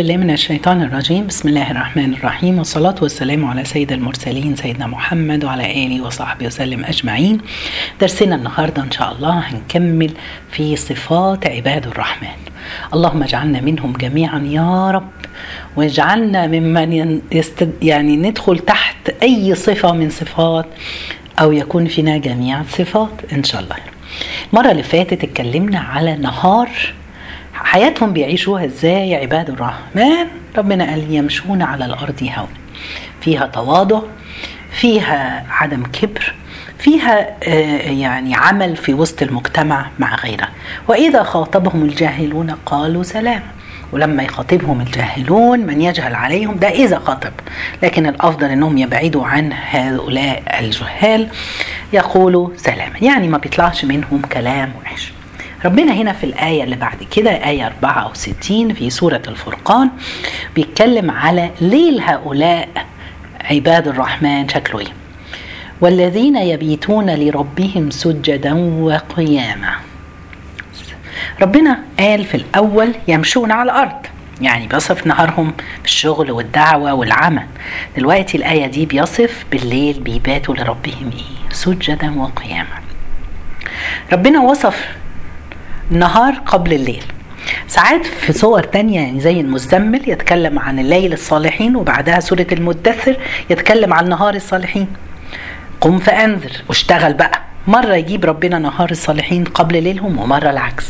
بالله 0.00 0.16
من 0.16 0.30
الشيطان 0.30 0.82
الرجيم. 0.82 1.26
بسم 1.26 1.48
الله 1.48 1.70
الرحمن 1.70 2.14
الرحيم. 2.14 2.58
والصلاة 2.58 2.94
والسلام 3.02 3.44
على 3.44 3.64
سيد 3.64 3.92
المرسلين 3.92 4.56
سيدنا 4.56 4.86
محمد 4.86 5.44
وعلى 5.44 5.86
آله 5.86 6.02
وصحبه 6.02 6.46
وسلم 6.46 6.84
أجمعين. 6.84 7.40
درسنا 8.00 8.34
النهاردة 8.34 8.82
إن 8.82 8.90
شاء 8.90 9.12
الله 9.12 9.38
هنكمل 9.38 10.10
في 10.50 10.76
صفات 10.76 11.46
عباد 11.46 11.86
الرحمن. 11.86 12.38
اللهم 12.94 13.22
اجعلنا 13.22 13.60
منهم 13.60 13.92
جميعا 13.92 14.38
يا 14.38 14.90
رب 14.90 15.10
واجعلنا 15.76 16.46
ممن 16.46 17.20
يستد 17.32 17.72
يعني 17.82 18.16
ندخل 18.16 18.58
تحت 18.58 19.10
أي 19.22 19.54
صفة 19.54 19.92
من 19.92 20.10
صفات 20.10 20.66
أو 21.40 21.52
يكون 21.52 21.86
فينا 21.86 22.18
جميع 22.18 22.60
الصفات 22.60 23.32
إن 23.32 23.44
شاء 23.44 23.60
الله. 23.60 23.76
المرة 24.52 24.70
اللي 24.70 24.82
فاتت 24.82 25.24
اتكلمنا 25.24 25.78
على 25.78 26.16
نهار 26.16 26.68
حياتهم 27.64 28.12
بيعيشوها 28.12 28.64
إزاي 28.64 29.14
عباد 29.14 29.50
الرحمن؟ 29.50 30.26
ربنا 30.56 30.84
قال 30.90 31.14
يمشون 31.14 31.62
على 31.62 31.84
الأرض 31.84 32.30
هون 32.36 32.48
فيها 33.20 33.46
تواضع 33.46 34.00
فيها 34.70 35.46
عدم 35.50 35.82
كبر 35.82 36.34
فيها 36.78 37.44
يعني 37.90 38.34
عمل 38.34 38.76
في 38.76 38.94
وسط 38.94 39.22
المجتمع 39.22 39.86
مع 39.98 40.14
غيره. 40.14 40.48
وإذا 40.88 41.22
خاطبهم 41.22 41.82
الجاهلون 41.82 42.50
قالوا 42.50 43.02
سلام. 43.02 43.42
ولما 43.92 44.22
يخاطبهم 44.22 44.80
الجاهلون 44.80 45.60
من 45.60 45.80
يجهل 45.80 46.14
عليهم 46.14 46.56
ده 46.56 46.68
إذا 46.68 46.98
خاطب. 46.98 47.32
لكن 47.82 48.06
الأفضل 48.06 48.46
إنهم 48.46 48.78
يبعدوا 48.78 49.26
عن 49.26 49.52
هؤلاء 49.70 50.42
الجهال 50.60 51.28
يقولوا 51.92 52.50
سلاما 52.56 52.98
يعني 53.02 53.28
ما 53.28 53.38
بيطلعش 53.38 53.84
منهم 53.84 54.22
كلام 54.32 54.72
وحش. 54.82 55.12
ربنا 55.64 55.92
هنا 55.92 56.12
في 56.12 56.24
الآية 56.24 56.64
اللي 56.64 56.76
بعد 56.76 56.96
كده 57.16 57.30
آية 57.30 57.66
64 57.66 58.74
في 58.74 58.90
سورة 58.90 59.22
الفرقان 59.28 59.90
بيتكلم 60.54 61.10
على 61.10 61.50
ليل 61.60 62.00
هؤلاء 62.00 62.68
عباد 63.40 63.88
الرحمن 63.88 64.48
شكله 64.48 64.80
إيه؟ 64.80 64.86
والذين 65.80 66.36
يبيتون 66.36 67.10
لربهم 67.10 67.90
سجدا 67.90 68.54
وقياما. 68.54 69.74
ربنا 71.42 71.78
قال 71.98 72.24
في 72.24 72.34
الأول 72.34 72.94
يمشون 73.08 73.52
على 73.52 73.62
الأرض 73.72 74.06
يعني 74.40 74.66
بيصف 74.66 75.06
نهارهم 75.06 75.52
بالشغل 75.82 76.30
والدعوة 76.30 76.94
والعمل. 76.94 77.46
دلوقتي 77.96 78.36
الآية 78.36 78.66
دي 78.66 78.86
بيصف 78.86 79.44
بالليل 79.52 80.00
بيباتوا 80.00 80.54
لربهم 80.54 81.10
إيه؟ 81.12 81.50
سجدا 81.52 82.20
وقياما. 82.20 82.80
ربنا 84.12 84.40
وصف 84.40 84.88
النهار 85.92 86.34
قبل 86.34 86.72
الليل. 86.72 87.04
ساعات 87.68 88.06
في 88.06 88.32
صور 88.32 88.62
تانية 88.62 89.00
يعني 89.00 89.20
زي 89.20 89.40
المزمل 89.40 90.08
يتكلم 90.10 90.58
عن 90.58 90.78
الليل 90.78 91.12
الصالحين 91.12 91.76
وبعدها 91.76 92.20
سورة 92.20 92.46
المدثر 92.52 93.16
يتكلم 93.50 93.92
عن 93.92 94.08
نهار 94.08 94.34
الصالحين. 94.34 94.86
قم 95.80 95.98
فأنذر 95.98 96.52
واشتغل 96.68 97.14
بقى. 97.14 97.40
مرة 97.66 97.94
يجيب 97.94 98.24
ربنا 98.24 98.58
نهار 98.58 98.90
الصالحين 98.90 99.44
قبل 99.44 99.82
ليلهم 99.82 100.18
ومرة 100.18 100.50
العكس. 100.50 100.86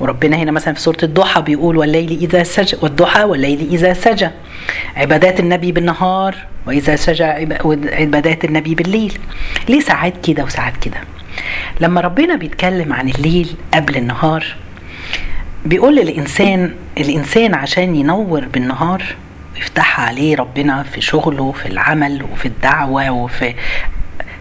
وربنا 0.00 0.36
هنا 0.36 0.50
مثلا 0.50 0.74
في 0.74 0.80
سورة 0.80 0.98
الضحى 1.02 1.42
بيقول 1.42 1.76
والليل 1.76 2.18
إذا 2.22 2.42
سجى 2.42 2.76
والضحى 2.82 3.24
والليل 3.24 3.68
إذا 3.70 3.92
سجى. 3.92 4.28
عبادات 4.96 5.40
النبي 5.40 5.72
بالنهار 5.72 6.36
وإذا 6.66 6.96
سجى 6.96 7.24
عبادات 7.92 8.44
النبي 8.44 8.74
بالليل. 8.74 9.18
ليه 9.68 9.80
ساعات 9.80 10.26
كده 10.26 10.44
وساعات 10.44 10.76
كده؟ 10.76 10.96
لما 11.80 12.00
ربنا 12.00 12.36
بيتكلم 12.36 12.92
عن 12.92 13.08
الليل 13.08 13.54
قبل 13.74 13.96
النهار 13.96 14.44
بيقول 15.64 15.96
للإنسان 15.96 16.74
الإنسان 16.98 17.54
عشان 17.54 17.96
ينور 17.96 18.44
بالنهار 18.44 19.02
يفتح 19.56 20.00
عليه 20.00 20.36
ربنا 20.36 20.82
في 20.82 21.00
شغله 21.00 21.52
في 21.52 21.66
العمل 21.66 22.22
وفي 22.32 22.46
الدعوة 22.46 23.10
وفي 23.10 23.54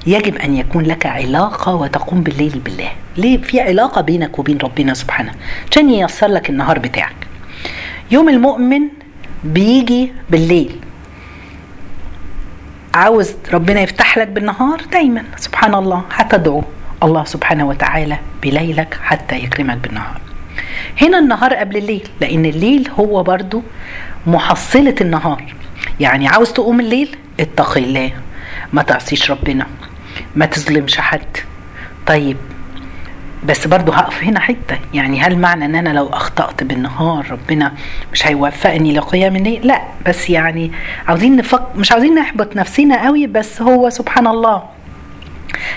يجب 0.08 0.36
أن 0.36 0.58
يكون 0.58 0.84
لك 0.84 1.06
علاقة 1.06 1.76
وتقوم 1.76 2.22
بالليل 2.22 2.60
بالله. 2.66 2.92
ليه؟ 3.18 3.38
في 3.42 3.62
علاقة 3.62 4.02
بينك 4.02 4.40
وبين 4.40 4.58
ربنا 4.58 4.94
سبحانه 4.94 5.32
عشان 5.72 5.90
ييسر 5.90 6.28
لك 6.28 6.50
النهار 6.50 6.80
بتاعك. 6.80 7.16
يوم 8.12 8.30
المؤمن 8.30 8.82
بيجي 9.44 10.12
بالليل. 10.30 10.76
عاوز 12.94 13.34
ربنا 13.54 13.82
يفتح 13.82 14.18
لك 14.18 14.28
بالنهار؟ 14.28 14.82
دايما. 14.92 15.24
سبحان 15.38 15.76
الله 15.76 16.04
هتدعو 16.12 16.64
الله 17.04 17.24
سبحانه 17.26 17.68
وتعالى 17.68 18.18
بليلك 18.44 19.00
حتى 19.04 19.36
يكرمك 19.36 19.78
بالنهار. 19.78 20.22
هنا 21.02 21.20
النهار 21.20 21.54
قبل 21.54 21.78
الليل 21.78 22.08
لأن 22.22 22.46
الليل 22.46 22.90
هو 23.00 23.24
برضو 23.24 23.64
محصلة 24.28 24.96
النهار. 25.02 25.44
يعني 26.00 26.28
عاوز 26.28 26.54
تقوم 26.54 26.80
الليل؟ 26.80 27.16
اتقي 27.40 27.84
الله. 27.84 28.12
ما 28.74 28.82
تعصيش 28.82 29.32
ربنا. 29.32 29.68
ما 30.36 30.46
تظلمش 30.46 30.98
حد. 30.98 31.38
طيب 32.08 32.38
بس 33.44 33.68
برضه 33.68 33.94
هقف 33.96 34.24
هنا 34.24 34.40
حتة. 34.40 34.80
يعني 34.94 35.22
هل 35.22 35.38
معنى 35.38 35.66
إن 35.66 35.76
أنا 35.76 35.90
لو 35.90 36.08
أخطأت 36.08 36.64
بالنهار 36.64 37.32
ربنا 37.32 37.74
مش 38.14 38.28
هيوفقني 38.28 38.94
لقيام 38.94 39.36
الليل؟ 39.36 39.68
لا 39.68 39.82
بس 40.08 40.30
يعني 40.30 40.72
عاوزين 41.08 41.36
نفك 41.36 41.64
مش 41.76 41.92
عاوزين 41.92 42.16
نحبط 42.16 42.56
نفسنا 42.56 43.06
قوي 43.06 43.28
بس 43.28 43.62
هو 43.62 43.90
سبحان 43.90 44.28
الله. 44.28 44.64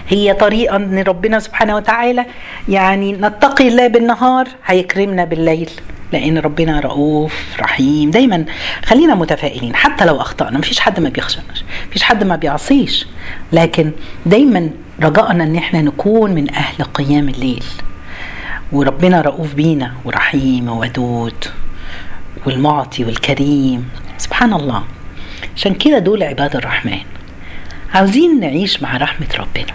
هي 0.09 0.35
طريقة 0.35 0.77
ان 0.77 0.99
ربنا 0.99 1.39
سبحانه 1.39 1.77
وتعالى. 1.77 2.27
يعني 2.69 3.13
نتقي 3.13 3.69
الله 3.69 3.87
بالنهار 3.87 4.49
هيكرمنا 4.67 5.25
بالليل. 5.25 5.71
لأن 6.13 6.39
ربنا 6.39 6.81
رؤوف 6.81 7.35
رحيم. 7.61 8.11
دايما 8.11 8.45
خلينا 8.85 9.15
متفائلين 9.15 9.77
حتى 9.77 10.05
لو 10.05 10.21
أخطأنا. 10.21 10.59
مفيش 10.59 10.81
حد 10.81 11.01
ما 11.01 11.09
بيخشاش 11.09 11.65
مفيش 11.89 12.03
حد 12.03 12.25
ما 12.25 12.37
بيعصيش. 12.37 13.07
لكن 13.53 13.91
دايما 14.27 14.71
رجائنا 15.03 15.45
إن 15.45 15.57
إحنا 15.57 15.83
نكون 15.83 16.31
من 16.31 16.55
أهل 16.55 16.85
قيام 16.85 17.29
الليل. 17.29 17.65
وربنا 18.73 19.21
رؤوف 19.21 19.55
بينا 19.55 19.93
ورحيم 20.05 20.69
وودود 20.69 21.45
والمعطي 22.47 23.05
والكريم. 23.05 23.89
سبحان 24.19 24.53
الله. 24.53 24.83
عشان 25.57 25.75
كده 25.75 25.99
دول 25.99 26.23
عباد 26.23 26.57
الرحمن. 26.57 26.99
عاوزين 27.95 28.41
نعيش 28.41 28.83
مع 28.83 28.97
رحمة 28.97 29.27
ربنا. 29.39 29.75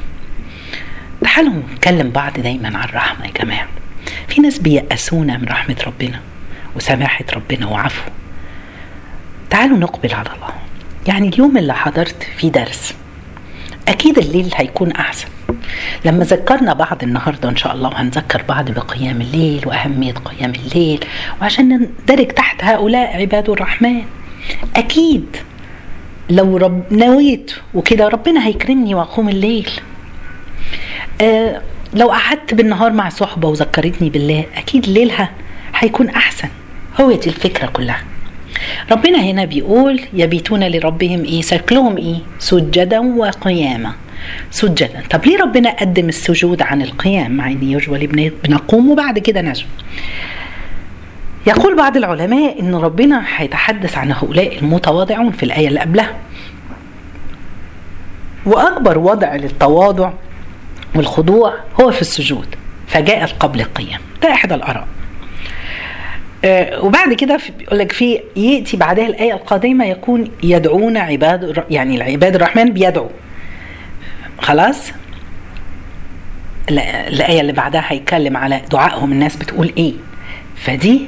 تعالوا 1.21 1.53
نتكلم 1.53 2.09
بعض 2.09 2.33
دايما 2.39 2.77
عن 2.77 2.83
الرحمة 2.83 3.25
يا 3.25 3.31
جماعة. 3.31 3.67
في 4.27 4.41
ناس 4.41 4.59
بيأسونا 4.59 5.37
من 5.37 5.45
رحمة 5.45 5.75
ربنا 5.87 6.19
وسماحة 6.75 7.25
ربنا 7.33 7.67
وعفو. 7.67 8.11
تعالوا 9.49 9.77
نقبل 9.77 10.13
على 10.13 10.29
الله. 10.35 10.53
يعني 11.07 11.27
اليوم 11.27 11.57
اللي 11.57 11.73
حضرت 11.73 12.23
فيه 12.37 12.51
درس 12.51 12.93
أكيد 13.87 14.17
الليل 14.17 14.51
هيكون 14.55 14.91
أحسن. 14.91 15.27
لما 16.05 16.23
ذكرنا 16.23 16.73
بعض 16.73 17.03
النهاردة 17.03 17.49
إن 17.49 17.55
شاء 17.55 17.73
الله 17.73 17.89
وهنذكر 17.89 18.43
بعض 18.49 18.71
بقيام 18.71 19.21
الليل 19.21 19.67
وأهمية 19.67 20.13
قيام 20.13 20.53
الليل 20.55 21.05
وعشان 21.41 21.89
ندرج 22.03 22.27
تحت 22.27 22.63
هؤلاء 22.63 23.17
عباد 23.21 23.49
الرحمن. 23.49 24.01
أكيد 24.75 25.37
لو 26.29 26.57
رب 26.57 26.83
نويت 26.93 27.51
وكده 27.73 28.07
ربنا 28.07 28.47
هيكرمني 28.47 28.95
وأقوم 28.95 29.29
الليل. 29.29 29.69
آه 31.21 31.61
لو 31.93 32.07
قعدت 32.11 32.53
بالنهار 32.53 32.91
مع 32.91 33.09
صحبة 33.09 33.47
وذكرتني 33.47 34.09
بالله 34.09 34.45
أكيد 34.55 34.87
ليلها 34.87 35.29
هيكون 35.75 36.09
أحسن. 36.09 36.47
هو 37.01 37.11
دي 37.11 37.29
الفكرة 37.29 37.67
كلها. 37.67 38.03
ربنا 38.91 39.21
هنا 39.23 39.45
بيقول 39.45 40.01
يبيتون 40.13 40.63
لربهم 40.63 41.23
إيه؟ 41.23 41.41
شكلهم 41.41 41.97
إيه؟ 41.97 42.17
سجدا 42.39 42.99
وقياما. 42.99 43.91
سجدا. 44.51 45.03
طب 45.09 45.25
ليه 45.25 45.37
ربنا 45.37 45.69
قدم 45.69 46.09
السجود 46.09 46.61
عن 46.61 46.81
القيام؟ 46.81 47.31
مع 47.31 47.47
إن 47.47 47.63
يجوى 47.63 48.07
بنقوم 48.43 48.89
وبعد 48.89 49.19
كده 49.19 49.41
نجم 49.41 49.65
يقول 51.49 51.77
بعض 51.77 51.97
العلماء 51.97 52.59
إن 52.59 52.75
ربنا 52.75 53.23
هيتحدث 53.37 53.97
عن 53.97 54.11
هؤلاء 54.11 54.57
المتواضعون 54.57 55.31
في 55.31 55.43
الآية 55.43 55.67
اللي 55.67 55.79
قبلها. 55.79 56.13
وأكبر 58.45 58.97
وضع 58.97 59.35
للتواضع 59.35 60.11
والخضوع 60.95 61.53
هو 61.81 61.91
في 61.91 62.01
السجود 62.01 62.47
فجاءت 62.87 63.31
قبل 63.39 63.61
القيام. 63.61 63.99
ده 64.23 64.33
إحدى 64.33 64.55
الآراء. 64.55 64.87
آه 66.45 66.83
وبعد 66.85 67.13
كده 67.13 67.39
بيقول 67.59 67.79
لك 67.79 67.91
في 67.91 68.19
يأتي 68.35 68.77
بعدها 68.77 69.07
الآية 69.07 69.33
القادمة 69.33 69.85
يكون 69.85 70.31
يدعون 70.43 70.97
عباد 70.97 71.63
يعني 71.69 71.95
العباد 71.95 72.35
الرحمن 72.35 72.73
بيدعوا 72.73 73.09
خلاص؟ 74.41 74.91
الآية 76.69 77.41
اللي 77.41 77.51
بعدها 77.53 77.83
هيتكلم 77.87 78.37
على 78.37 78.61
دعائهم. 78.71 79.11
الناس 79.11 79.35
بتقول 79.35 79.73
إيه؟ 79.77 79.93
فدي 80.55 81.01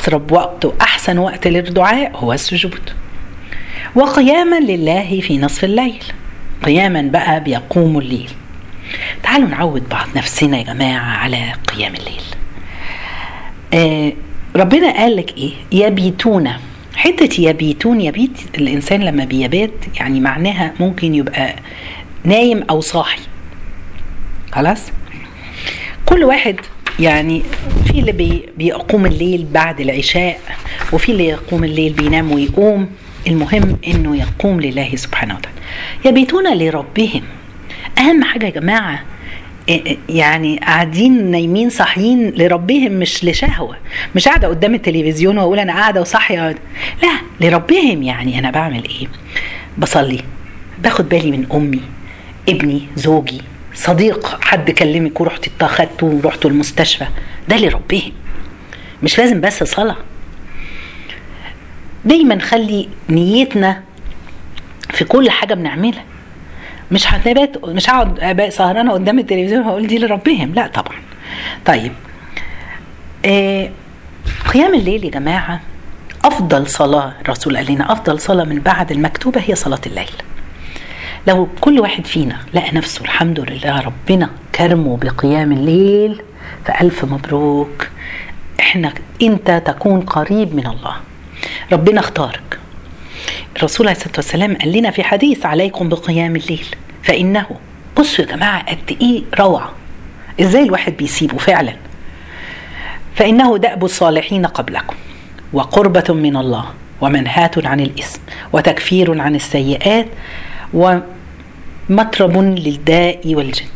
أقرب 0.00 0.32
وقت 0.32 0.64
وأحسن 0.64 1.18
وقت 1.18 1.46
للدعاء 1.46 2.12
هو 2.16 2.32
السجود. 2.32 2.90
وقياما 3.94 4.60
لله 4.60 5.20
في 5.20 5.38
نصف 5.38 5.64
الليل. 5.64 6.02
قياما 6.62 7.02
بقى 7.02 7.44
بيقوم 7.44 7.98
الليل. 7.98 8.30
تعالوا 9.22 9.48
نعود 9.48 9.88
بعض 9.88 10.06
نفسنا 10.16 10.58
يا 10.58 10.62
جماعة 10.62 11.16
على 11.16 11.52
قيام 11.68 11.92
الليل. 11.94 12.22
آه 13.74 14.12
ربنا 14.56 14.92
قال 14.92 15.16
لك 15.16 15.36
إيه؟ 15.38 15.52
يبيتون. 15.72 16.50
حتة 16.96 17.40
يبيتون 17.40 18.00
يبيت 18.00 18.38
الإنسان 18.58 19.00
لما 19.00 19.24
بيبات 19.24 19.70
يعني 19.96 20.20
معناها 20.20 20.72
ممكن 20.80 21.14
يبقى 21.14 21.54
نايم 22.24 22.64
أو 22.70 22.80
صاحي. 22.80 23.20
خلاص؟ 24.52 24.82
كل 26.06 26.24
واحد 26.24 26.56
يعني 27.00 27.42
في 27.92 27.98
اللي 27.98 28.12
بي 28.12 28.46
بيقوم 28.58 29.06
الليل 29.06 29.46
بعد 29.52 29.80
العشاء 29.80 30.40
وفي 30.92 31.12
اللي 31.12 31.24
يقوم 31.24 31.64
الليل 31.64 31.92
بينام 31.92 32.32
ويقوم 32.32 32.88
المهم 33.26 33.76
إنه 33.86 34.16
يقوم 34.16 34.60
لله 34.60 34.96
سبحانه 34.96 35.34
وتعالى. 35.36 35.58
يبيتون 36.04 36.58
لربهم. 36.58 37.22
أهم 37.98 38.24
حاجة 38.24 38.46
يا 38.46 38.50
جماعة 38.50 39.02
يعني 40.08 40.58
قاعدين 40.58 41.30
نايمين 41.30 41.70
صاحيين 41.70 42.30
لربهم 42.30 42.92
مش 42.92 43.24
لشهوة. 43.24 43.76
مش 44.16 44.28
قاعدة 44.28 44.48
قدام 44.48 44.74
التلفزيون 44.74 45.38
وأقول 45.38 45.58
أنا 45.58 45.72
قاعدة 45.72 46.00
وصاحية. 46.00 46.54
لا 47.02 47.12
لربهم 47.40 48.02
يعني 48.02 48.38
أنا 48.38 48.50
بعمل 48.50 48.84
إيه؟ 48.84 49.06
بصلي 49.78 50.20
باخد 50.78 51.08
بالي 51.08 51.30
من 51.30 51.46
أمي 51.54 51.80
ابني 52.48 52.82
زوجي 52.96 53.40
صديق 53.74 54.38
حد 54.40 54.70
كلمك 54.70 55.20
ورحت 55.20 55.46
اتخذته 55.46 56.06
ورحت 56.06 56.46
المستشفى. 56.46 57.06
ده 57.50 57.56
لربهم. 57.56 58.12
مش 59.02 59.18
لازم 59.18 59.40
بس 59.40 59.64
صلاة. 59.64 59.96
دايما 62.04 62.38
خلي 62.38 62.88
نيتنا 63.08 63.82
في 64.90 65.04
كل 65.04 65.30
حاجة 65.30 65.54
بنعملها. 65.54 66.04
مش 66.92 67.12
هتبات 67.12 67.64
مش 67.64 67.90
هقعد 67.90 68.48
سهرانة 68.48 68.92
قدام 68.92 69.18
التلفزيون 69.18 69.62
وهقول 69.66 69.86
دي 69.86 69.98
لربهم. 69.98 70.54
لا 70.54 70.66
طبعا. 70.66 70.96
طيب. 71.66 71.92
آه 73.24 73.70
قيام 74.54 74.74
الليل 74.74 75.04
يا 75.04 75.10
جماعة 75.10 75.60
أفضل 76.24 76.66
صلاة 76.66 77.12
الرسول 77.22 77.56
قال 77.56 77.72
لنا 77.72 77.92
أفضل 77.92 78.20
صلاة 78.20 78.44
من 78.44 78.58
بعد 78.60 78.92
المكتوبة 78.92 79.40
هي 79.46 79.54
صلاة 79.54 79.80
الليل. 79.86 80.10
لو 81.26 81.48
كل 81.60 81.80
واحد 81.80 82.06
فينا 82.06 82.36
لقى 82.54 82.70
نفسه 82.74 83.02
الحمد 83.02 83.40
لله 83.40 83.80
ربنا 83.80 84.30
كرمه 84.54 84.96
بقيام 84.96 85.52
الليل 85.52 86.22
فألف 86.64 87.04
مبروك. 87.04 87.88
إحنا 88.60 88.92
أنت 89.22 89.62
تكون 89.66 90.00
قريب 90.00 90.54
من 90.54 90.66
الله. 90.66 90.96
ربنا 91.72 92.00
اختارك. 92.00 92.58
الرسول 93.56 93.86
عليه 93.88 93.96
الصلاة 93.96 94.16
والسلام 94.16 94.56
قال 94.56 94.72
لنا 94.72 94.90
في 94.90 95.02
حديث 95.02 95.46
عليكم 95.46 95.88
بقيام 95.88 96.36
الليل 96.36 96.66
فإنه 97.02 97.46
بصوا 97.98 98.24
يا 98.24 98.30
جماعة 98.30 98.64
قد 98.70 98.96
إيه 99.00 99.22
روعة. 99.40 99.72
إزاي 100.40 100.62
الواحد 100.62 100.96
بيسيبه 100.96 101.38
فعلا؟ 101.38 101.76
فإنه 103.14 103.58
دأب 103.58 103.84
الصالحين 103.84 104.46
قبلكم 104.46 104.94
وقربة 105.52 106.14
من 106.14 106.36
الله 106.36 106.64
ومنهاة 107.00 107.50
عن 107.56 107.80
الإثم 107.80 108.20
وتكفير 108.52 109.20
عن 109.20 109.34
السيئات 109.34 110.06
ومطرب 110.74 112.36
للداء 112.36 113.34
والجن. 113.34 113.66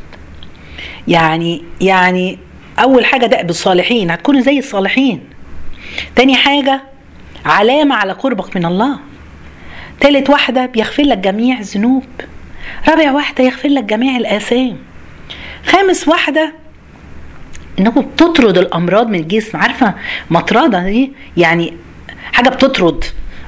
يعني 1.08 1.62
يعني 1.80 2.38
أول 2.78 3.04
حاجة 3.04 3.26
دأب 3.26 3.50
الصالحين 3.50 4.10
هتكونوا 4.10 4.40
زي 4.40 4.58
الصالحين. 4.58 5.20
تاني 6.16 6.36
حاجة 6.36 6.82
علامة 7.44 7.94
على 7.94 8.12
قربك 8.12 8.56
من 8.56 8.64
الله. 8.64 8.98
تالت 10.00 10.30
واحدة 10.30 10.66
بيغفر 10.66 11.02
لك 11.02 11.18
جميع 11.18 11.58
الذنوب. 11.58 12.04
رابع 12.88 13.12
واحدة 13.12 13.44
يغفر 13.44 13.68
لك 13.68 13.84
جميع 13.84 14.16
الآثام. 14.16 14.76
خامس 15.66 16.08
واحدة 16.08 16.52
انه 17.78 17.90
بتطرد 17.90 18.58
الأمراض 18.58 19.08
من 19.08 19.18
الجسم. 19.18 19.58
عارفة 19.58 19.94
مطردة 20.30 20.84
دي؟ 20.84 21.12
يعني 21.36 21.74
حاجة 22.32 22.48
بتطرد. 22.48 23.04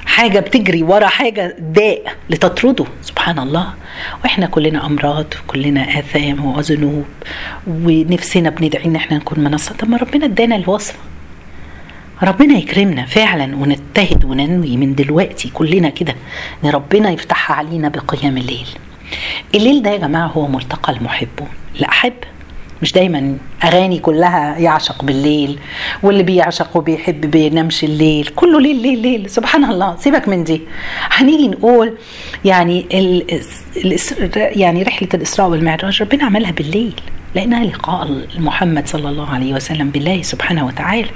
حاجة 0.07 0.39
بتجري 0.39 0.83
ورا 0.83 1.07
حاجة 1.07 1.55
داء 1.59 2.15
لتطرده. 2.29 2.85
سبحان 3.01 3.39
الله 3.39 3.73
وإحنا 4.23 4.45
كلنا 4.45 4.85
أمراض 4.85 5.25
كلنا 5.47 5.99
آثام 5.99 6.45
وذنوب 6.45 7.05
ونفسنا 7.67 8.49
بندعي 8.49 8.85
إن 8.85 8.95
إحنا 8.95 9.17
نكون 9.17 9.39
منصة. 9.39 9.75
طب 9.75 9.89
ما 9.89 9.97
ربنا 9.97 10.25
إدانا 10.25 10.55
الوصفة. 10.55 10.99
ربنا 12.23 12.57
يكرمنا 12.57 13.05
فعلا 13.05 13.55
ونجتهد 13.55 14.25
وننوي 14.25 14.77
من 14.77 14.95
دلوقتي 14.95 15.49
كلنا 15.49 15.89
كده. 15.89 16.15
إن 16.63 16.69
ربنا 16.69 17.09
يفتحها 17.09 17.55
علينا 17.55 17.89
بقيام 17.89 18.37
الليل. 18.37 18.67
الليل 19.55 19.81
ده 19.81 19.91
يا 19.91 19.97
جماعة 19.97 20.27
هو 20.27 20.47
ملتقى 20.47 20.93
المحبون. 20.93 21.49
الأحب 21.75 22.13
مش 22.81 22.91
دايما 22.91 23.37
أغاني 23.63 23.99
كلها 23.99 24.57
يعشق 24.57 25.03
بالليل 25.03 25.59
واللي 26.03 26.23
بيعشق 26.23 26.77
وبيحب 26.77 27.21
بينامش 27.21 27.83
الليل 27.83 28.27
كله 28.35 28.61
ليل 28.61 28.81
ليل 28.81 28.99
ليل. 28.99 29.29
سبحان 29.29 29.65
الله 29.65 29.95
سيبك 29.99 30.27
من 30.27 30.43
دي. 30.43 30.61
هنيجي 31.11 31.47
نقول 31.47 31.93
يعني 32.45 32.85
ال 32.93 33.41
يعني 34.35 34.83
رحلة 34.83 35.09
الإسراء 35.13 35.49
والمعراج 35.49 36.01
ربنا 36.01 36.25
عملها 36.25 36.51
بالليل 36.51 36.93
لأنها 37.35 37.65
لقاء 37.65 38.27
محمد 38.37 38.87
صلى 38.87 39.09
الله 39.09 39.29
عليه 39.29 39.53
وسلم 39.53 39.89
بالله 39.89 40.21
سبحانه 40.21 40.65
وتعالى. 40.65 41.09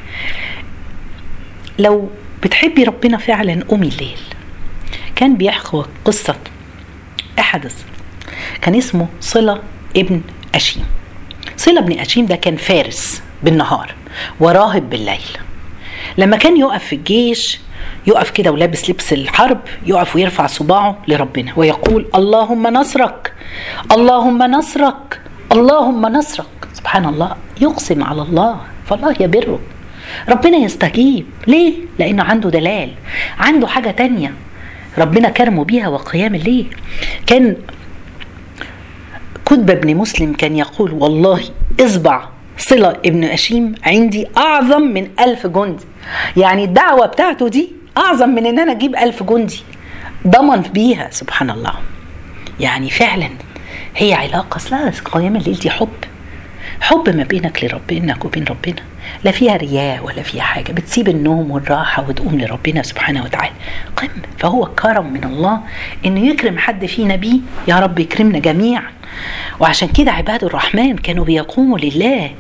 لو 1.79 2.09
بتحبي 2.43 2.83
ربنا 2.83 3.17
فعلا 3.17 3.63
قومي 3.67 3.87
الليل. 3.87 4.19
كان 5.15 5.35
بيحكوا 5.35 5.83
قصة 6.05 6.35
أحد 7.39 7.71
كان 8.61 8.75
اسمه 8.75 9.07
صلة 9.21 9.61
ابن 9.97 10.21
أشيم. 10.55 10.83
صلة 11.61 11.79
ابن 11.79 11.99
أشيم 11.99 12.25
ده 12.25 12.35
كان 12.35 12.55
فارس 12.55 13.23
بالنهار 13.43 13.93
وراهب 14.39 14.89
بالليل. 14.89 15.37
لما 16.17 16.37
كان 16.37 16.57
يقف 16.57 16.83
في 16.83 16.95
الجيش 16.95 17.59
يقف 18.07 18.29
كده 18.29 18.51
ولابس 18.51 18.89
لبس 18.89 19.13
الحرب 19.13 19.59
يقف 19.85 20.15
ويرفع 20.15 20.47
صباعه 20.47 20.97
لربنا 21.07 21.53
ويقول 21.55 22.07
اللهم 22.15 22.67
نصرك 22.67 23.33
اللهم 23.91 24.43
نصرك 24.43 25.21
اللهم 25.51 26.05
نصرك. 26.05 26.45
سبحان 26.73 27.05
الله 27.05 27.35
يقسم 27.61 28.03
على 28.03 28.21
الله 28.21 28.57
فالله 28.87 29.15
يبره. 29.19 29.59
ربنا 30.29 30.57
يستجيب. 30.57 31.25
ليه؟ 31.47 31.73
لأنه 31.99 32.23
عنده 32.23 32.49
دلال 32.49 32.89
عنده 33.39 33.67
حاجة 33.67 33.91
تانية 33.91 34.33
ربنا 34.97 35.29
كرمه 35.29 35.63
بيها 35.63 35.87
وقيام 35.87 36.35
الليل 36.35 36.75
كان 37.27 37.55
كتب 39.45 39.69
ابن 39.69 39.95
مسلم 39.95 40.33
كان 40.33 40.55
يقول 40.55 40.93
والله 40.93 41.41
اصبع 41.81 42.23
صلة 42.57 42.89
ابن 42.89 43.23
أشيم 43.23 43.75
عندي 43.83 44.27
أعظم 44.37 44.81
من 44.81 45.07
ألف 45.19 45.47
جندي. 45.47 45.83
يعني 46.37 46.63
الدعوة 46.63 47.05
بتاعته 47.05 47.47
دي 47.47 47.71
أعظم 47.97 48.29
من 48.29 48.45
إن 48.45 48.59
أنا 48.59 48.71
أجيب 48.71 48.95
ألف 48.95 49.23
جندي. 49.23 49.63
ضمن 50.27 50.61
بيها 50.61 51.07
سبحان 51.11 51.49
الله. 51.49 51.73
يعني 52.59 52.89
فعلا 52.89 53.29
هي 53.95 54.13
علاقة 54.13 54.55
أصلا 54.55 54.91
قيام 55.05 55.35
الليل 55.35 55.55
دي 55.55 55.69
حب. 55.69 55.89
حب 56.81 57.09
ما 57.15 57.23
بينك 57.23 57.63
لربنا 57.63 58.17
وبين 58.25 58.43
ربنا. 58.43 58.81
لا 59.23 59.31
فيها 59.31 59.57
رياء 59.57 60.05
ولا 60.05 60.23
فيها 60.23 60.43
حاجة. 60.43 60.71
بتسيب 60.71 61.09
النوم 61.09 61.51
والراحة 61.51 62.09
وتقوم 62.09 62.39
لربنا 62.41 62.83
سبحانه 62.83 63.23
وتعالى. 63.23 63.53
قم. 63.97 64.07
فهو 64.37 64.65
كرم 64.65 65.13
من 65.13 65.23
الله 65.23 65.59
إنه 66.05 66.27
يكرم 66.27 66.57
حد 66.57 66.85
فينا 66.85 67.15
بيه 67.15 67.39
يا 67.67 67.79
رب 67.79 67.99
يكرمنا 67.99 68.39
جميعا. 68.39 68.91
وعشان 69.59 69.87
كده 69.87 70.11
عباد 70.11 70.43
الرحمن 70.43 70.97
كانوا 70.97 71.25
بيقوموا 71.25 71.77
لله. 71.79 72.31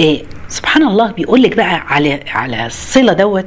إيه 0.00 0.22
سبحان 0.48 0.82
الله 0.82 1.12
بيقول 1.12 1.42
لك 1.42 1.56
بقى 1.56 1.82
على 1.88 2.20
على 2.34 2.66
الصلة 2.66 3.12
دوت 3.12 3.46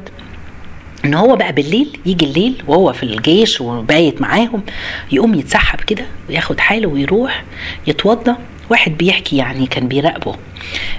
ان 1.05 1.13
هو 1.13 1.35
بقى 1.35 1.53
بالليل 1.53 1.99
يجي 2.05 2.25
الليل 2.25 2.63
وهو 2.67 2.93
في 2.93 3.03
الجيش 3.03 3.61
وبايت 3.61 4.21
معاهم 4.21 4.63
يقوم 5.11 5.33
يتسحب 5.35 5.81
كده 5.81 6.05
وياخد 6.29 6.59
حاله 6.59 6.87
ويروح 6.87 7.43
يتوضى. 7.87 8.35
واحد 8.70 8.98
بيحكي 8.98 9.38
يعني 9.38 9.67
كان 9.67 9.88
بيراقبه 9.88 10.36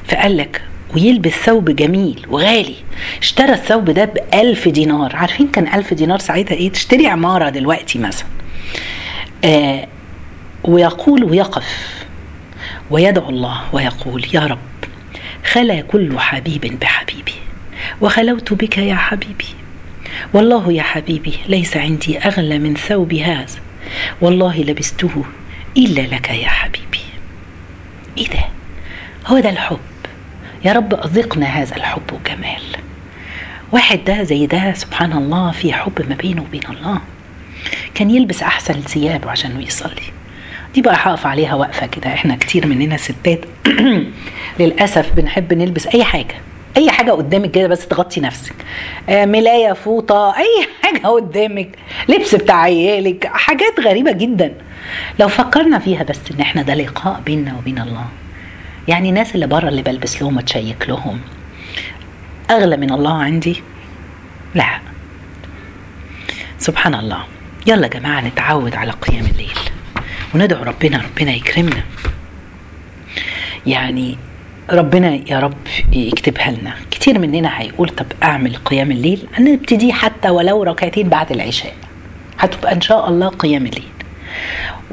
فقال 0.08 0.36
لك 0.36 0.62
ويلبس 0.94 1.32
ثوب 1.32 1.70
جميل 1.70 2.26
وغالي 2.28 2.74
اشترى 3.20 3.52
الثوب 3.52 3.90
ده 3.90 4.04
بألف 4.04 4.68
دينار. 4.68 5.16
عارفين 5.16 5.48
كان 5.48 5.74
ألف 5.74 5.94
دينار 5.94 6.18
ساعتها 6.18 6.54
إيه؟ 6.54 6.70
تشتري 6.72 7.06
عمارة 7.06 7.48
دلوقتي 7.48 7.98
مثلا. 7.98 8.26
آه 9.44 9.86
ويقول 10.64 11.24
ويقف 11.24 12.04
ويدعو 12.90 13.28
الله 13.28 13.60
ويقول 13.72 14.26
يا 14.34 14.40
رب 14.40 14.58
خلا 15.44 15.80
كل 15.80 16.18
حبيب 16.18 16.78
بحبيبي 16.80 17.34
وخلوت 18.00 18.52
بك 18.52 18.78
يا 18.78 18.94
حبيبي. 18.94 19.48
والله 20.34 20.72
يا 20.72 20.82
حبيبي 20.82 21.34
ليس 21.48 21.76
عندي 21.76 22.18
أغلى 22.18 22.58
من 22.58 22.74
ثوب 22.76 23.14
هذا 23.14 23.46
والله 24.20 24.58
لبسته 24.58 25.24
إلا 25.76 26.00
لك 26.00 26.30
يا 26.30 26.48
حبيبي. 26.48 26.83
إيه 28.18 28.28
ده؟ 28.28 28.38
هو 29.26 29.38
ده 29.38 29.50
الحب. 29.50 29.78
يا 30.64 30.72
رب 30.72 30.94
أذقنا 30.94 31.46
هذا 31.46 31.76
الحب 31.76 32.02
وجمال 32.12 32.62
واحد 33.72 34.04
ده 34.04 34.22
زي 34.22 34.46
ده 34.46 34.72
سبحان 34.74 35.12
الله 35.12 35.50
في 35.50 35.72
حب 35.72 36.08
ما 36.08 36.14
بينه 36.14 36.42
وبين 36.42 36.62
الله. 36.70 37.00
كان 37.94 38.10
يلبس 38.10 38.42
أحسن 38.42 38.74
ثيابه 38.80 39.30
عشان 39.30 39.60
يصلي. 39.62 40.02
دي 40.74 40.82
بقى 40.82 40.94
هقف 40.98 41.26
عليها 41.26 41.54
وقفة 41.54 41.86
كده. 41.86 42.12
إحنا 42.14 42.36
كتير 42.36 42.66
مننا 42.66 42.96
ستات. 42.96 43.40
للأسف 44.60 45.12
بنحب 45.12 45.52
نلبس 45.54 45.86
أي 45.86 46.04
حاجة. 46.04 46.34
أي 46.76 46.90
حاجة 46.90 47.10
قدامك 47.12 47.50
كده 47.50 47.68
بس 47.68 47.88
تغطي 47.88 48.20
نفسك. 48.20 48.54
آه، 49.08 49.24
ملاية 49.24 49.72
فوطة 49.72 50.36
أي 50.36 50.66
حاجة 50.82 51.06
قدامك. 51.06 51.68
لبس 52.08 52.34
بتاع 52.34 52.60
عيالك. 52.60 53.26
حاجات 53.26 53.80
غريبة 53.80 54.12
جدا. 54.12 54.52
لو 55.20 55.28
فكرنا 55.28 55.78
فيها 55.78 56.02
بس 56.02 56.20
إن 56.34 56.40
إحنا 56.40 56.62
ده 56.62 56.74
لقاء 56.74 57.20
بيننا 57.26 57.56
وبين 57.58 57.78
الله. 57.78 58.06
يعني 58.88 59.08
الناس 59.08 59.34
اللي 59.34 59.46
بره 59.46 59.68
اللي 59.68 59.82
بلبس 59.82 60.22
لهم 60.22 60.36
وتشيك 60.36 60.88
لهم. 60.88 61.20
أغلى 62.50 62.76
من 62.76 62.92
الله 62.92 63.22
عندي؟ 63.22 63.62
لا. 64.54 64.78
سبحان 66.58 66.94
الله. 66.94 67.24
يلا 67.66 67.82
يا 67.82 68.00
جماعة 68.00 68.20
نتعود 68.20 68.74
على 68.74 68.90
قيام 68.90 69.24
الليل. 69.24 69.58
وندعو 70.34 70.62
ربنا 70.62 71.02
ربنا 71.02 71.32
يكرمنا. 71.32 71.82
يعني 73.66 74.18
ربنا 74.70 75.20
يا 75.30 75.40
رب 75.40 75.56
يكتبها 75.92 76.50
لنا. 76.50 76.74
كتير 76.90 77.18
مننا 77.18 77.60
هيقول 77.60 77.88
طب 77.88 78.06
أعمل 78.22 78.56
قيام 78.56 78.90
الليل؟ 78.90 79.26
هنبتدي 79.34 79.92
حتى 79.92 80.28
ولو 80.30 80.62
ركعتين 80.62 81.08
بعد 81.08 81.32
العشاء. 81.32 81.74
هتبقى 82.38 82.72
إن 82.72 82.80
شاء 82.80 83.08
الله 83.08 83.28
قيام 83.28 83.66
الليل. 83.66 83.88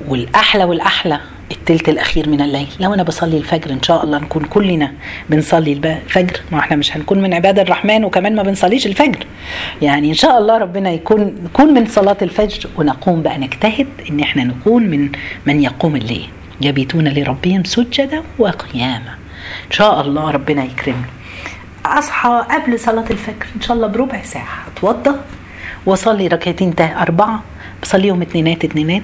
والأحلى 0.08 0.64
والأحلى 0.64 1.20
التلت 1.52 1.90
الأخير 1.90 2.30
من 2.30 2.42
الليل. 2.42 2.68
لو 2.80 2.94
أنا 2.94 3.04
بصلي 3.04 3.38
الفجر 3.38 3.72
إن 3.72 3.84
شاء 3.84 4.04
الله 4.04 4.18
نكون 4.18 4.44
كلنا 4.44 4.92
بنصلي 5.30 5.74
الفجر. 5.74 6.42
ما 6.52 6.60
إحنا 6.60 6.76
مش 6.76 6.98
هنكون 6.98 7.22
من 7.22 7.34
عباد 7.34 7.60
الرحمن 7.60 8.06
وكمان 8.06 8.36
ما 8.36 8.44
بنصليش 8.44 8.88
الفجر. 8.88 9.26
يعني 9.82 10.10
إن 10.10 10.14
شاء 10.14 10.38
الله 10.38 10.58
ربنا 10.58 10.92
يكون 10.92 11.36
نكون 11.44 11.74
من 11.74 11.86
صلاة 11.86 12.18
الفجر 12.22 12.70
ونقوم 12.78 13.22
بقى 13.22 13.38
نجتهد 13.38 13.88
إن 14.10 14.20
إحنا 14.20 14.44
نكون 14.44 14.84
من 14.84 15.10
من 15.46 15.64
يقوم 15.64 15.96
الليل. 15.96 16.30
يبيتون 16.62 17.08
لربهم 17.08 17.64
سجدا 17.64 18.24
وقياما. 18.40 19.16
إن 19.68 19.72
شاء 19.72 20.02
الله 20.02 20.32
ربنا 20.32 20.64
يكرمنا. 20.64 21.06
أصحى 21.86 22.46
قبل 22.50 22.80
صلاة 22.80 23.06
الفجر 23.12 23.46
إن 23.56 23.62
شاء 23.62 23.78
الله 23.78 23.88
بربع 23.88 24.22
ساعة. 24.22 24.66
أتوضى 24.78 25.16
وأصلي 25.86 26.28
ركعتين 26.28 26.74
أربعة. 26.80 27.44
بصليهم 27.82 28.22
اتنينات 28.22 28.64
اتنينات 28.66 29.04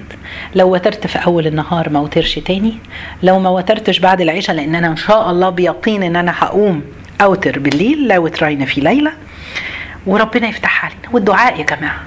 لو 0.54 0.74
وترت 0.74 1.06
في 1.06 1.18
أول 1.18 1.46
النهار 1.46 1.90
ما 1.90 2.00
وترش 2.00 2.34
تاني. 2.38 2.78
لو 3.22 3.38
ما 3.40 3.50
وترتش 3.50 3.98
بعد 3.98 4.20
العشاء 4.20 4.56
لأن 4.56 4.74
أنا 4.74 4.88
إن 4.88 4.96
شاء 4.96 5.30
الله 5.30 5.50
بيقين 5.50 6.02
إن 6.02 6.16
أنا 6.16 6.34
هقوم 6.38 6.82
أوتر 7.20 7.58
بالليل. 7.58 8.08
لا 8.08 8.18
وترين 8.18 8.64
في 8.64 8.80
ليلة. 8.80 9.12
وربنا 10.06 10.48
يفتح 10.48 10.84
علينا 10.84 11.08
والدعاء 11.12 11.60
يا 11.60 11.64
جماعة. 11.64 12.02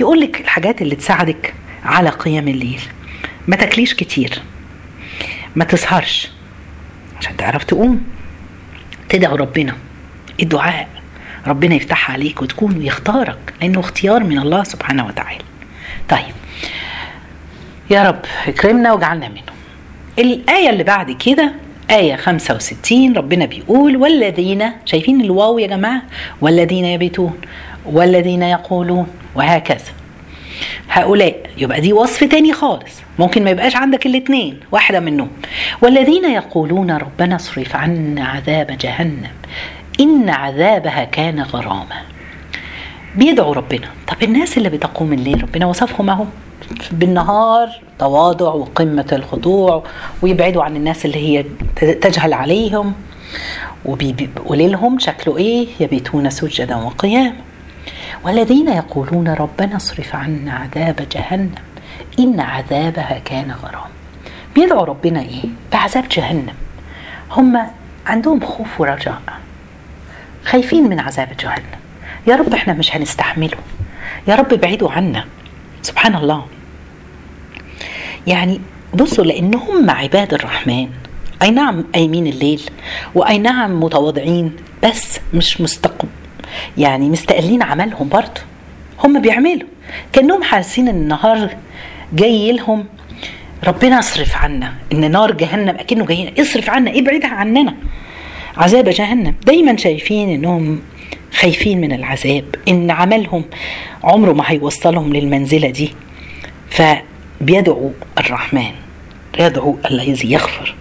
يقول 0.00 0.20
لك 0.20 0.40
الحاجات 0.40 0.82
اللي 0.82 0.96
تساعدك 0.96 1.54
على 1.84 2.10
قيام 2.10 2.48
الليل. 2.48 2.82
ما 3.48 3.56
تاكليش 3.56 3.94
كتير. 3.94 4.42
ما 5.56 5.64
تسهرش. 5.64 6.30
عشان 7.18 7.36
تعرف 7.36 7.64
تقوم. 7.64 8.02
تدعو 9.08 9.36
ربنا. 9.36 9.76
الدعاء. 10.42 10.88
ربنا 11.46 11.74
يفتح 11.74 12.10
عليك 12.10 12.42
وتكون 12.42 12.76
ويختارك. 12.76 13.38
لأنه 13.60 13.80
اختيار 13.80 14.24
من 14.24 14.38
الله 14.38 14.64
سبحانه 14.64 15.06
وتعالى. 15.06 15.49
طيب. 16.10 16.34
يا 17.90 18.02
رب 18.02 18.20
اكرمنا 18.46 18.92
واجعلنا 18.92 19.28
منه 19.28 19.42
الآية 20.18 20.70
اللي 20.70 20.84
بعد 20.84 21.10
كده 21.10 21.52
آية 21.90 22.16
65 22.16 23.16
ربنا 23.16 23.44
بيقول 23.46 23.96
والذين 23.96 24.70
شايفين 24.84 25.20
الواو 25.20 25.58
يا 25.58 25.66
جماعة؟ 25.66 26.02
والذين 26.40 26.84
يبيتون 26.84 27.40
والذين 27.86 28.42
يقولون 28.42 29.06
وهكذا. 29.34 29.92
هؤلاء 30.90 31.36
يبقى 31.58 31.80
دي 31.80 31.92
وصف 31.92 32.24
تاني 32.24 32.52
خالص. 32.52 33.02
ممكن 33.18 33.44
ما 33.44 33.50
يبقاش 33.50 33.76
عندك 33.76 34.06
الاتنين 34.06 34.60
واحدة 34.72 35.00
منهم. 35.00 35.28
والذين 35.82 36.24
يقولون 36.24 36.90
ربنا 36.90 37.36
اصرف 37.36 37.76
عنا 37.76 38.24
عذاب 38.24 38.66
جهنم 38.80 39.30
إن 40.00 40.28
عذابها 40.28 41.04
كان 41.04 41.40
غراما. 41.40 42.02
بيدعوا 43.16 43.54
ربنا. 43.54 43.88
طب 44.08 44.22
الناس 44.22 44.58
اللي 44.58 44.68
بتقوم 44.68 45.12
الليل 45.12 45.42
ربنا 45.42 45.66
وصفهم 45.66 46.10
أهو. 46.10 46.24
بالنهار 46.92 47.68
تواضع 47.98 48.52
وقمة 48.52 49.06
الخضوع 49.12 49.84
ويبعدوا 50.22 50.62
عن 50.62 50.76
الناس 50.76 51.04
اللي 51.04 51.18
هي 51.18 51.44
تجهل 51.76 52.32
عليهم. 52.32 52.94
وليلهم 54.46 54.98
شكله 54.98 55.36
إيه؟ 55.36 55.68
يبيتون 55.80 56.30
سجدا 56.30 56.76
وقياما. 56.76 57.32
والذين 58.24 58.68
يقولون 58.68 59.28
ربنا 59.28 59.76
اصرف 59.76 60.14
عنا 60.14 60.52
عذاب 60.52 61.08
جهنم 61.12 61.54
إن 62.18 62.40
عذابها 62.40 63.20
كان 63.24 63.50
غرام 63.62 63.90
بيدعوا 64.54 64.84
ربنا 64.84 65.20
إيه؟ 65.20 65.44
بعذاب 65.72 66.04
جهنم. 66.08 66.54
هم 67.30 67.66
عندهم 68.06 68.40
خوف 68.40 68.80
ورجاء. 68.80 69.22
خايفين 70.44 70.88
من 70.88 71.00
عذاب 71.00 71.28
جهنم. 71.40 71.79
يا 72.26 72.36
رب 72.36 72.54
إحنا 72.54 72.72
مش 72.72 72.96
هنستحمله. 72.96 73.58
يا 74.28 74.34
رب 74.34 74.52
ابعدوا 74.52 74.90
عنا. 74.90 75.24
سبحان 75.82 76.14
الله 76.14 76.46
يعني 78.26 78.60
بصوا 78.94 79.24
لأن 79.24 79.54
هم 79.54 79.90
عباد 79.90 80.34
الرحمن. 80.34 80.88
أي 81.42 81.50
نعم 81.50 81.84
قايمين 81.94 82.26
الليل 82.26 82.62
وأي 83.14 83.38
نعم 83.38 83.80
متواضعين 83.80 84.56
بس 84.84 85.20
مش 85.34 85.60
مستقب. 85.60 86.08
يعني 86.78 87.08
مستقلين 87.08 87.62
عملهم 87.62 88.08
برضه. 88.08 88.40
هم 89.04 89.20
بيعملوا. 89.20 89.68
كأنهم 90.12 90.42
حاسين 90.42 90.88
إن 90.88 90.96
النهار 90.96 91.56
جاي 92.12 92.52
لهم. 92.52 92.86
ربنا 93.64 93.98
اصرف 93.98 94.36
عنا. 94.36 94.74
إن 94.92 95.10
نار 95.10 95.32
جهنم 95.32 95.76
أكنه 95.78 96.06
جايين. 96.06 96.34
اصرف 96.40 96.70
عنا 96.70 96.98
ابعدها 96.98 97.30
عننا. 97.30 97.74
عذاب 98.56 98.88
جهنم. 98.88 99.34
دايما 99.46 99.76
شايفين 99.76 100.28
إنهم 100.28 100.80
خايفين 101.40 101.80
من 101.80 101.92
العذاب 101.92 102.44
إن 102.68 102.90
عملهم 102.90 103.44
عمره 104.04 104.32
ما 104.32 104.44
هيوصلهم 104.46 105.12
للمنزلة 105.12 105.70
دي. 105.70 105.94
فبيدعوا 106.70 107.90
الرحمن 108.18 108.72
يدعو 109.38 109.78
الذي 109.90 110.32
يغفر. 110.32 110.74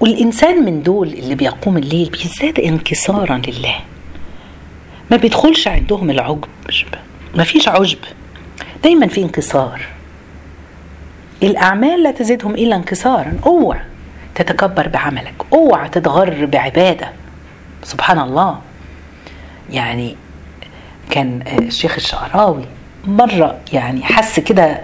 والإنسان 0.00 0.64
من 0.64 0.82
دول 0.82 1.08
اللي 1.08 1.34
بيقوم 1.34 1.76
الليل 1.76 2.10
بيزداد 2.10 2.60
انكسارا 2.60 3.42
لله. 3.48 3.74
ما 5.10 5.16
بيدخلش 5.16 5.68
عندهم 5.68 6.10
العجب 6.10 6.44
ما 7.34 7.44
فيش 7.44 7.68
عجب. 7.68 7.98
دايما 8.84 9.06
في 9.06 9.22
انكسار. 9.22 9.80
الأعمال 11.42 12.02
لا 12.02 12.10
تزيدهم 12.10 12.54
إلا 12.54 12.76
انكسارا. 12.76 13.32
اوعى 13.46 13.80
تتكبر 14.34 14.88
بعملك 14.88 15.34
اوعى 15.52 15.88
تتغر 15.88 16.44
بعبادة. 16.44 17.21
سبحان 17.82 18.18
الله. 18.18 18.58
يعني 19.70 20.16
كان 21.10 21.42
الشيخ 21.58 21.94
الشعراوي 21.94 22.64
مرة 23.06 23.58
يعني 23.72 24.02
حس 24.02 24.40
كده 24.40 24.80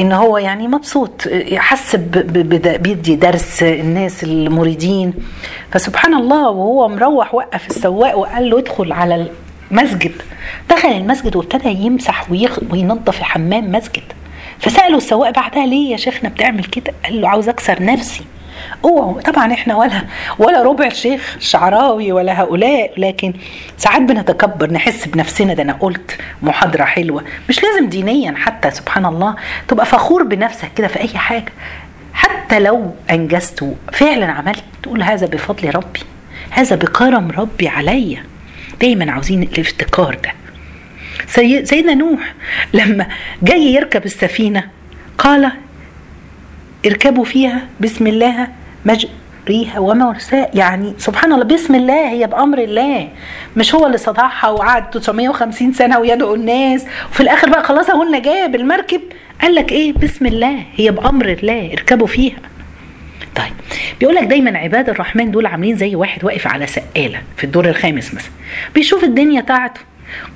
إن 0.00 0.12
هو 0.12 0.38
يعني 0.38 0.68
مبسوط 0.68 1.28
حس 1.56 1.96
بيدي 1.96 3.16
درس 3.16 3.62
الناس 3.62 4.24
المريدين. 4.24 5.14
فسبحان 5.70 6.14
الله 6.14 6.50
وهو 6.50 6.88
مروح 6.88 7.34
وقف 7.34 7.70
السواق 7.70 8.18
وقال 8.18 8.50
له 8.50 8.58
ادخل 8.58 8.92
على 8.92 9.30
المسجد. 9.70 10.12
دخل 10.70 10.88
المسجد 10.88 11.36
وابتدى 11.36 11.68
يمسح 11.68 12.30
وينظف 12.70 13.22
حمام 13.22 13.72
مسجد. 13.72 14.02
فسأله 14.58 14.96
السواق 14.96 15.30
بعدها 15.30 15.66
ليه 15.66 15.92
يا 15.92 15.96
شيخنا 15.96 16.28
بتعمل 16.28 16.64
كده؟ 16.64 16.92
قال 17.04 17.20
له 17.20 17.28
عاوز 17.28 17.48
أكسر 17.48 17.82
نفسي. 17.82 18.24
اوعوا 18.84 19.20
طبعا 19.20 19.52
إحنا 19.52 19.76
ولا 19.76 20.02
ولا 20.38 20.62
ربع 20.62 20.86
الشيخ 20.86 21.34
الشعراوي 21.36 22.12
ولا 22.12 22.40
هؤلاء 22.42 22.92
لكن 23.00 23.32
ساعات 23.78 24.02
بنتكبر 24.02 24.70
نحس 24.72 25.08
بنفسنا 25.08 25.54
ده 25.54 25.62
أنا 25.62 25.72
قلت 25.72 26.18
محاضرة 26.42 26.84
حلوة. 26.84 27.24
مش 27.48 27.62
لازم 27.62 27.88
دينيا 27.88 28.34
حتى 28.36 28.70
سبحان 28.70 29.06
الله. 29.06 29.36
تبقى 29.68 29.86
فخور 29.86 30.22
بنفسك 30.22 30.70
كده 30.76 30.88
في 30.88 31.00
أي 31.00 31.08
حاجة. 31.08 31.52
حتى 32.14 32.58
لو 32.60 32.94
أنجزت 33.10 33.74
فعلا 33.92 34.26
عملت 34.32 34.64
تقول 34.82 35.02
هذا 35.02 35.26
بفضل 35.26 35.74
ربي 35.74 36.00
هذا 36.50 36.76
بكرم 36.76 37.30
ربي 37.30 37.68
عليا. 37.68 38.22
دايما 38.80 39.12
عاوزين 39.12 39.42
الافتكار 39.42 40.14
ده. 40.24 40.32
سيدنا 41.64 41.94
نوح 41.94 42.34
لما 42.74 43.06
جاي 43.42 43.60
يركب 43.74 44.04
السفينة 44.04 44.64
قال 45.18 45.52
اركبوا 46.86 47.24
فيها 47.24 47.66
بسم 47.80 48.06
الله 48.06 48.48
مجريها 48.84 49.78
ومرساها 49.78 50.50
يعني 50.54 50.94
سبحان 50.98 51.32
الله 51.32 51.44
بسم 51.44 51.74
الله 51.74 52.08
هي 52.10 52.26
بأمر 52.26 52.58
الله. 52.58 53.08
مش 53.56 53.74
هو 53.74 53.86
اللي 53.86 53.98
صدعها 53.98 54.48
وقعد 54.48 54.90
950 54.90 55.72
سنة 55.72 55.98
ويدعو 55.98 56.34
الناس 56.34 56.86
وفي 57.10 57.20
الآخر 57.20 57.48
بقى 57.50 57.64
خلاص 57.64 57.90
أهو 57.90 58.02
النجاة 58.02 58.46
بالمركب. 58.46 59.00
قال 59.42 59.54
لك 59.54 59.72
إيه؟ 59.72 59.92
بسم 59.92 60.26
الله 60.26 60.64
هي 60.76 60.90
بأمر 60.90 61.28
الله 61.28 61.72
اركبوا 61.72 62.06
فيها. 62.06 62.36
طيب 63.36 63.52
بيقول 64.00 64.14
لك 64.14 64.24
دايما 64.24 64.58
عباد 64.58 64.88
الرحمن 64.88 65.30
دول 65.30 65.46
عاملين 65.46 65.76
زي 65.76 65.94
واحد 65.94 66.24
واقف 66.24 66.46
على 66.46 66.66
سقالة 66.66 67.22
في 67.36 67.44
الدور 67.44 67.68
الخامس 67.68 68.14
مثلا 68.14 68.30
بيشوف 68.74 69.04
الدنيا 69.04 69.40
بتاعته. 69.40 69.80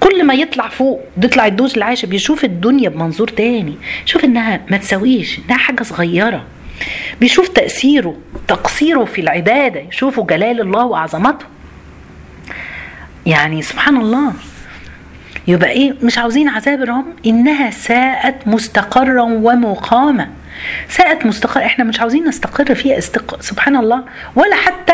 كل 0.01 0.25
ما 0.25 0.35
يطلع 0.35 0.69
فوق 0.69 1.01
يطلع 1.23 1.47
الدوز 1.47 1.77
العاشر 1.77 2.09
بيشوف 2.09 2.45
الدنيا 2.45 2.89
بمنظور 2.89 3.29
تاني 3.29 3.75
شوف 4.05 4.25
إنها 4.25 4.61
ما 4.71 4.77
تساويش 4.77 5.39
إنها 5.39 5.59
حاجة 5.59 5.83
صغيرة. 5.83 6.45
بيشوف 7.21 7.49
تأثيره 7.49 8.17
تقصيره 8.49 9.05
في 9.05 9.21
العبادة 9.21 9.81
يشوفوا 9.81 10.27
جلال 10.27 10.61
الله 10.61 10.85
وعظمته. 10.85 11.47
يعني 13.27 13.63
سبحان 13.63 13.97
الله. 13.97 14.33
يبقى 15.49 15.71
إيه؟ 15.71 15.95
مش 16.03 16.19
عاوزين 16.19 16.49
عذاب 16.49 16.83
الرب؟ 16.83 17.05
إنها 17.27 17.71
ساءت 17.71 18.49
مستقرا 18.49 19.23
ومقامه 19.23 20.29
ساءت 20.89 21.27
مستقر 21.27 21.65
إحنا 21.65 21.85
مش 21.85 22.01
عاوزين 22.01 22.29
نستقر 22.29 22.75
فيها 22.75 22.99
استق... 22.99 23.41
سبحان 23.41 23.77
الله. 23.77 24.05
ولا 24.37 24.57
حتى 24.57 24.93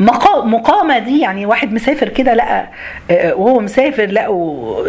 مقامة 0.00 0.98
دي 0.98 1.20
يعني 1.20 1.46
واحد 1.46 1.72
مسافر 1.72 2.08
كده 2.08 2.34
لقى 2.34 2.68
وهو 3.10 3.60
مسافر 3.60 4.06
لقوا 4.06 4.88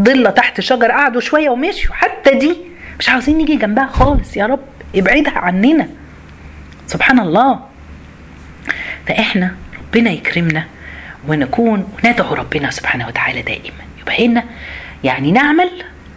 ضلة 0.00 0.30
تحت 0.30 0.60
شجر 0.60 0.90
قعدوا 0.90 1.20
شوية 1.20 1.50
ومشوا 1.50 1.94
حتى 1.94 2.34
دي 2.34 2.56
مش 2.98 3.08
عاوزين 3.08 3.38
نيجي 3.38 3.56
جنبها 3.56 3.86
خالص 3.86 4.36
يا 4.36 4.46
رب 4.46 4.60
ابعدها 4.96 5.38
عننا. 5.38 5.88
سبحان 6.86 7.20
الله. 7.20 7.60
فإحنا 9.06 9.54
ربنا 9.78 10.10
يكرمنا 10.10 10.64
ونكون 11.28 11.88
ندعو 12.04 12.34
ربنا 12.34 12.70
سبحانه 12.70 13.06
وتعالى 13.06 13.42
دائما. 13.42 13.82
يبقى 14.00 14.26
هنا 14.26 14.44
يعني 15.04 15.32
نعمل 15.32 15.70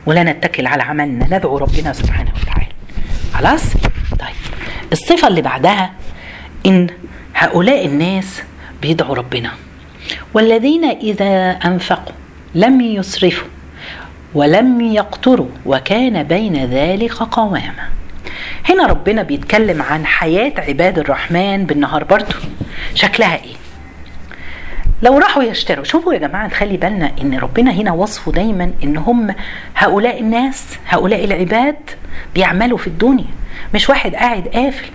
ولا 0.06 0.24
نتكل 0.24 0.68
على 0.68 0.84
عملنا 0.84 1.38
ندعو 1.38 1.58
ربنا 1.58 1.94
سبحانه 1.94 2.32
وتعالى. 2.42 2.72
خلاص؟ 3.34 3.74
طيب. 4.20 4.36
الصفة 4.92 5.28
اللي 5.28 5.42
بعدها 5.42 5.92
إن 6.66 6.88
هؤلاء 7.36 7.86
الناس 7.86 8.42
بيدعوا 8.82 9.16
ربنا. 9.16 9.52
والذين 10.34 10.86
إذا 10.86 11.52
أنفقوا 11.52 12.14
لم 12.56 12.82
يسرفوا 12.82 13.48
ولم 14.34 14.82
يقتروا 14.82 15.50
وكان 15.66 16.24
بين 16.24 16.66
ذلك 16.66 17.14
قواما. 17.14 17.90
هنا 18.70 18.86
ربنا 18.86 19.24
بيتكلم 19.24 19.82
عن 19.82 20.06
حياة 20.06 20.54
عباد 20.58 21.00
الرحمن 21.00 21.66
بالنهار 21.66 22.04
برضه 22.04 22.36
شكلها 22.96 23.36
إيه؟ 23.36 23.56
لو 25.02 25.18
راحوا 25.18 25.44
يشتروا 25.44 25.84
شوفوا 25.84 26.14
يا 26.14 26.20
جماعة 26.20 26.50
خلي 26.50 26.78
بالنا 26.78 27.12
إن 27.22 27.38
ربنا 27.38 27.72
هنا 27.72 27.92
وصفه 27.92 28.32
دايما 28.32 28.72
إن 28.84 28.98
هم 28.98 29.36
هؤلاء 29.76 30.20
الناس 30.22 30.66
هؤلاء 30.88 31.26
العباد 31.26 31.76
بيعملوا 32.36 32.78
في 32.78 32.88
الدنيا. 32.88 33.26
مش 33.74 33.90
واحد 33.90 34.16
قاعد 34.16 34.48
قافل 34.48 34.86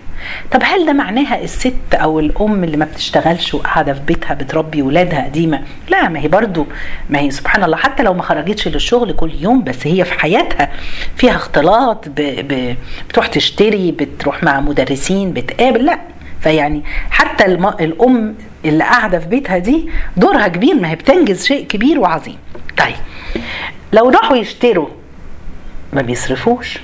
طب 0.51 0.61
هل 0.65 0.87
ده 0.87 0.93
معناها 0.93 1.43
الست 1.43 1.75
أو 1.95 2.21
الأم 2.21 2.65
اللي 2.65 2.77
ما 2.77 2.85
بتشتغلش 2.85 3.55
وقاعدة 3.55 3.93
في 3.95 4.01
بيتها 4.01 4.35
بتربي 4.35 4.83
ولادها 4.83 5.25
قديمة؟ 5.25 5.63
لا 5.89 6.09
ما 6.09 6.21
هي 6.21 6.29
برضو 6.29 6.67
ما 7.11 7.19
هي 7.19 7.31
سبحان 7.31 7.65
الله 7.65 7.77
حتى 7.77 8.03
لو 8.03 8.15
ما 8.15 8.23
خرجتش 8.23 8.69
للشغل 8.69 9.13
كل 9.13 9.33
يوم 9.41 9.65
بس 9.65 9.87
هي 9.87 10.05
في 10.05 10.13
حياتها 10.13 10.71
فيها 11.17 11.37
اختلاط 11.37 12.09
ب... 12.09 12.15
ب... 12.21 12.77
بتروح 13.09 13.27
تشتري 13.27 13.93
بتروح 13.93 14.43
مع 14.43 14.61
مدرسين 14.61 15.33
بتقابل 15.33 15.85
لا. 15.85 15.99
فيعني 16.41 16.83
حتى 17.11 17.45
الم... 17.47 17.67
الأم 17.67 18.35
اللي 18.65 18.85
قاعدة 18.85 19.19
في 19.19 19.27
بيتها 19.27 19.59
دي 19.59 19.89
دورها 20.17 20.49
كبير 20.49 20.75
ما 20.75 20.91
هي 20.91 20.95
بتنجز 20.95 21.45
شيء 21.47 21.67
كبير 21.67 21.99
وعظيم. 22.01 22.37
طيب 22.79 22.95
لو 23.93 24.09
راحوا 24.11 24.37
يشتروا 24.37 24.89
ما 25.93 26.03
بيصرفوش. 26.03 26.79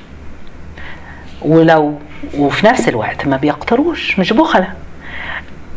ولو 1.46 1.98
وفي 2.38 2.66
نفس 2.66 2.88
الوقت 2.88 3.26
ما 3.26 3.36
بيقتروش 3.36 4.18
مش 4.18 4.32
بخلة. 4.32 4.68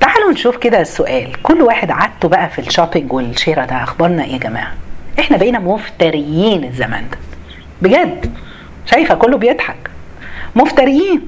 تعالوا 0.02 0.32
نشوف 0.32 0.58
كده 0.58 0.82
السؤال. 0.82 1.42
كل 1.44 1.62
واحد 1.62 1.92
عادته 1.92 2.28
بقى 2.28 2.50
في 2.50 2.60
ال 2.60 2.66
shopping 2.66 3.14
والشراء 3.14 3.66
ده 3.66 3.84
أخبارنا 3.84 4.24
إيه 4.24 4.34
يا 4.34 4.38
جماعة؟ 4.38 4.74
إحنا 5.20 5.38
بقينا 5.38 5.60
مفتريين 5.60 6.64
الزمان 6.64 7.04
ده. 7.12 7.18
بجد. 7.82 8.34
شايفة 8.86 9.16
كله 9.16 9.38
بيضحك. 9.38 9.90
مفتريين. 10.56 11.22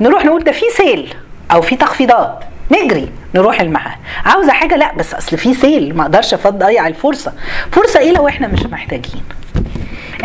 نروح 0.00 0.24
نقول 0.24 0.44
ده 0.44 0.52
في 0.52 0.64
sale 0.76 1.14
أو 1.52 1.62
في 1.62 1.76
تخفيضات. 1.76 2.44
نجري. 2.72 3.08
نروح 3.34 3.60
المحل. 3.60 3.98
عاوزة 4.24 4.52
حاجة؟ 4.52 4.76
لا 4.76 4.94
بس 4.94 5.14
أصل 5.14 5.38
في 5.38 5.54
سيل. 5.54 5.96
ما 5.96 6.02
أقدرش 6.02 6.34
اضيع 6.34 6.86
الفرصة. 6.86 7.32
فرصة 7.72 8.00
إيه 8.00 8.12
لو 8.12 8.28
إحنا 8.28 8.48
مش 8.48 8.62
محتاجين؟ 8.62 9.22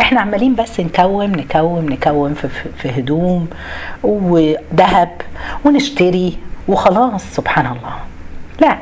إحنا 0.00 0.20
عمالين 0.20 0.54
بس 0.54 0.80
نكوم 0.80 1.30
نكوم 1.32 1.88
نكوم 1.92 2.34
في, 2.34 2.48
في 2.78 2.88
هدوم 3.00 3.48
وذهب 4.02 5.10
ونشتري 5.64 6.38
وخلاص 6.68 7.24
سبحان 7.34 7.66
الله. 7.66 7.96
لا. 8.60 8.78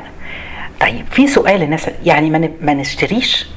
طيب 0.81 1.05
في 1.11 1.27
سؤال 1.27 1.63
الناس 1.63 1.89
يعني 2.05 2.51
ما 2.61 2.73
نشتريش؟ 2.73 3.47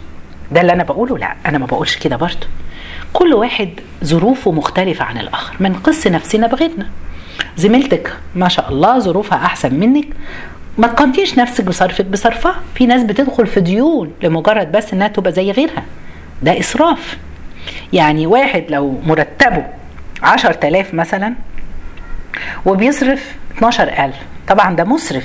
ده 0.53 0.61
اللي 0.61 0.73
أنا 0.73 0.85
بقوله؟ 0.85 1.19
لا 1.19 1.35
أنا 1.47 1.59
ما 1.59 1.67
بقولش 1.67 1.97
كده 1.97 2.17
برضه. 2.17 2.47
كل 3.13 3.35
واحد 3.35 3.69
ظروفه 4.05 4.53
مختلفة 4.53 5.05
عن 5.05 5.19
الآخر. 5.19 5.57
ما 5.61 5.69
نقص 5.69 6.07
نفسنا 6.07 6.47
بغيرنا. 6.47 6.87
زميلتك 7.57 8.13
ما 8.35 8.49
شاء 8.49 8.69
الله 8.69 8.99
ظروفها 8.99 9.39
أحسن 9.45 9.75
منك. 9.75 10.07
ما 10.79 10.87
تقنطيش 10.87 11.39
نفسك 11.39 11.65
بصرفك 11.65 12.05
بصرفها. 12.05 12.55
في 12.75 12.87
ناس 12.87 13.03
بتدخل 13.03 13.47
في 13.47 13.61
ديون 13.61 14.13
لمجرد 14.23 14.73
بس 14.73 14.93
إنها 14.93 15.09
تبقى 15.09 15.33
زي 15.33 15.51
غيرها. 15.51 15.83
ده 16.43 16.61
إسراف. 16.61 17.19
يعني 17.93 18.27
واحد 18.27 18.65
لو 18.69 19.01
مرتبه 19.07 19.67
عشر 20.23 20.53
تلاف 20.53 20.95
مثلا 20.95 21.35
وبيصرف 22.67 23.35
12000 23.57 24.15
طبعا 24.49 24.77
ده 24.77 24.85
مسرف 24.85 25.25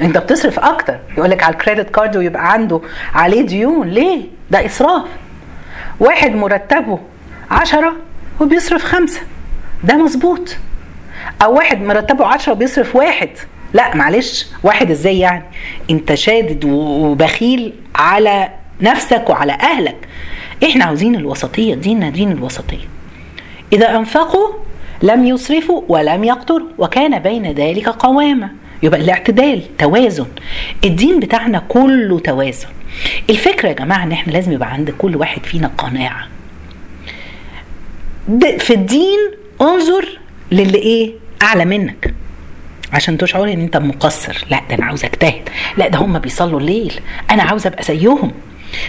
أنت 0.00 0.18
بتصرف 0.18 0.58
أكتر. 0.60 0.98
يقول 1.18 1.30
لك 1.30 1.42
على 1.42 1.52
الكريدت 1.52 1.90
كارد 1.90 2.16
ويبقى 2.16 2.52
عنده 2.52 2.80
عليه 3.14 3.42
ديون. 3.46 3.88
ليه؟ 3.88 4.22
ده 4.50 4.66
اسراف 4.66 5.02
واحد 6.00 6.30
مرتبه 6.34 6.98
عشرة 7.50 7.92
وبيصرف 8.40 8.84
خمسة. 8.84 9.20
ده 9.84 9.96
مظبوط. 9.96 10.56
أو 11.42 11.54
واحد 11.54 11.82
مرتبه 11.82 12.26
عشرة 12.26 12.52
وبيصرف 12.52 12.96
واحد. 12.96 13.28
لا 13.72 13.96
معلش. 13.96 14.46
واحد 14.62 14.90
إزاي 14.90 15.18
يعني؟ 15.18 15.42
أنت 15.90 16.14
شادد 16.14 16.64
وبخيل 16.64 17.72
على 17.94 18.48
نفسك 18.80 19.30
وعلى 19.30 19.52
أهلك. 19.52 20.08
إحنا 20.64 20.84
عاوزين 20.84 21.14
الوسطية 21.14 21.74
ديننا 21.74 22.10
دين 22.10 22.32
الوسطية. 22.32 22.88
إذا 23.72 23.96
أنفقوا 23.96 24.48
لم 25.02 25.24
يسرفوا 25.26 25.82
ولم 25.88 26.24
يقتروا 26.24 26.68
وكان 26.78 27.18
بين 27.18 27.52
ذلك 27.52 27.88
قوامة. 27.88 28.50
يبقى 28.82 29.00
الاعتدال 29.00 29.76
توازن. 29.76 30.26
الدين 30.84 31.20
بتاعنا 31.20 31.58
كله 31.68 32.18
توازن. 32.18 32.68
الفكرة 33.30 33.68
يا 33.68 33.74
جماعة 33.74 34.02
إن 34.04 34.12
إحنا 34.12 34.32
لازم 34.32 34.52
يبقى 34.52 34.72
عند 34.72 34.90
كل 34.90 35.16
واحد 35.16 35.46
فينا 35.46 35.70
قناعة. 35.78 36.28
في 38.58 38.70
الدين 38.70 39.18
انظر 39.60 40.18
للي 40.52 40.78
إيه؟ 40.78 41.12
أعلى 41.42 41.64
منك. 41.64 42.14
عشان 42.92 43.18
تشعر 43.18 43.44
إن 43.52 43.60
أنت 43.60 43.76
مقصر. 43.76 44.44
لا 44.50 44.60
ده 44.68 44.74
أنا 44.74 44.84
عاوز 44.86 45.04
أجتهد. 45.04 45.48
لا 45.76 45.88
ده 45.88 45.98
هم 45.98 46.18
بيصلوا 46.18 46.60
الليل. 46.60 47.00
أنا 47.30 47.42
عاوز 47.42 47.66
أبقى 47.66 47.82
زيهم. 47.82 48.32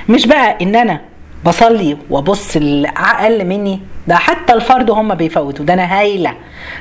مش 0.10 0.28
بقى 0.28 0.58
إن 0.62 0.76
أنا 0.76 1.02
بصلي 1.46 1.98
وابص 2.10 2.58
أقل 2.58 3.46
مني. 3.46 3.80
ده 4.08 4.16
حتى 4.16 4.54
الفرد 4.54 4.90
هم 4.90 5.16
بيفوتوا. 5.16 5.66
ده 5.66 5.74
أنا 5.74 6.00
هايلة. 6.00 6.34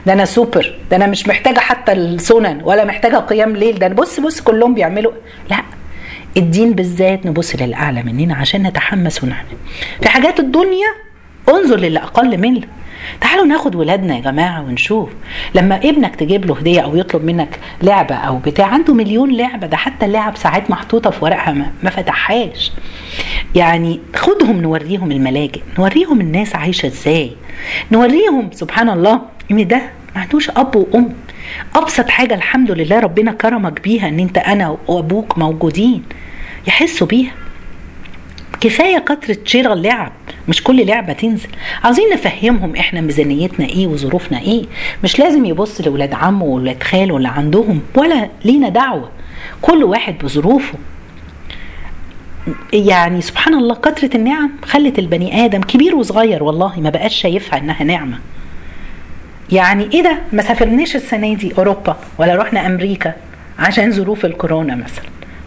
ده 0.06 0.12
أنا 0.12 0.24
سوبر. 0.24 0.78
ده 0.90 0.96
أنا 0.96 1.06
مش 1.06 1.28
محتاجة 1.28 1.58
حتى 1.58 1.92
السنن 1.92 2.60
ولا 2.64 2.84
محتاجة 2.84 3.16
قيام 3.16 3.56
ليل. 3.56 3.78
ده 3.78 3.88
بص 3.88 4.20
بص 4.20 4.40
كلهم 4.40 4.74
بيعملوا. 4.74 5.12
لا. 5.50 5.56
الدين 6.36 6.72
بالذات 6.72 7.26
نبص 7.26 7.56
للأعلى 7.56 8.02
مننا 8.02 8.34
عشان 8.34 8.62
نتحمس 8.62 9.24
ونعمل. 9.24 9.56
في 10.02 10.08
حاجات 10.08 10.40
الدنيا 10.40 10.88
انظر 11.48 11.76
للي 11.76 11.98
أقل 11.98 12.38
منك 12.38 12.68
تعالوا 13.20 13.46
ناخد 13.46 13.74
ولادنا 13.74 14.16
يا 14.16 14.20
جماعة 14.20 14.62
ونشوف. 14.62 15.08
لما 15.54 15.76
ابنك 15.76 16.16
تجيب 16.16 16.44
له 16.46 16.56
هدية 16.58 16.80
أو 16.80 16.96
يطلب 16.96 17.24
منك 17.24 17.58
لعبة 17.82 18.14
أو 18.14 18.36
بتاع 18.38 18.66
عنده 18.66 18.94
مليون 18.94 19.32
لعبة 19.36 19.66
ده 19.66 19.76
حتى 19.76 20.06
اللعب 20.06 20.36
ساعات 20.36 20.70
محطوطة 20.70 21.10
في 21.10 21.24
ورقها 21.24 21.52
ما, 21.82 21.90
فتحهاش. 21.90 22.72
يعني 23.54 24.00
خدهم 24.16 24.62
نوريهم 24.62 25.10
الملاجئ 25.12 25.60
نوريهم 25.78 26.20
الناس 26.20 26.56
عايشة 26.56 26.86
إزاي. 26.86 27.30
نوريهم 27.92 28.48
سبحان 28.52 28.88
الله 28.88 29.20
إن 29.50 29.66
ده 29.68 29.82
ما 30.16 30.20
عندوش 30.22 30.50
أب 30.50 30.76
وأم. 30.76 31.12
أبسط 31.76 32.08
حاجة 32.08 32.34
الحمد 32.34 32.70
لله 32.70 33.00
ربنا 33.00 33.32
كرمك 33.32 33.80
بيها 33.80 34.08
إن 34.08 34.18
أنت 34.20 34.38
أنا 34.38 34.76
وأبوك 34.88 35.38
موجودين. 35.38 36.02
يحسوا 36.68 37.06
بيها. 37.06 37.32
كفاية 38.60 38.98
كتره 38.98 39.36
شراء 39.44 39.72
اللعب. 39.72 40.12
مش 40.48 40.62
كل 40.62 40.86
لعبة 40.86 41.12
تنزل. 41.12 41.48
عاوزين 41.84 42.04
نفهمهم 42.12 42.76
إحنا 42.76 43.00
ميزانيتنا 43.00 43.66
إيه 43.66 43.86
وظروفنا 43.86 44.40
إيه. 44.40 44.64
مش 45.04 45.18
لازم 45.18 45.44
يبص 45.44 45.80
لاولاد 45.80 46.14
عمه 46.14 46.44
واولاد 46.44 46.82
خاله 46.82 47.16
اللي 47.16 47.28
عندهم 47.28 47.80
ولا 47.94 48.28
لينا 48.44 48.68
دعوة. 48.68 49.10
كل 49.62 49.84
واحد 49.84 50.14
بظروفه. 50.24 50.78
يعني 52.72 53.20
سبحان 53.20 53.54
الله 53.54 53.74
كثرة 53.74 54.16
النعم 54.16 54.50
خلت 54.64 54.98
البني 54.98 55.44
آدم 55.44 55.60
كبير 55.60 55.94
وصغير 55.94 56.42
والله 56.42 56.80
ما 56.80 56.90
بقاش 56.90 57.14
شايفها 57.20 57.58
إنها 57.58 57.84
نعمة. 57.84 58.18
يعني 59.52 59.88
إيه 59.94 60.02
ده؟ 60.02 60.18
ما 60.32 60.42
سافرناش 60.42 60.96
السنة 60.96 61.34
دي 61.34 61.52
أوروبا 61.58 61.96
ولا 62.18 62.34
رحنا 62.34 62.66
أمريكا 62.66 63.12
عشان 63.58 63.92
ظروف 63.92 64.24
الكورونا 64.24 64.74
مثلا. 64.74 65.04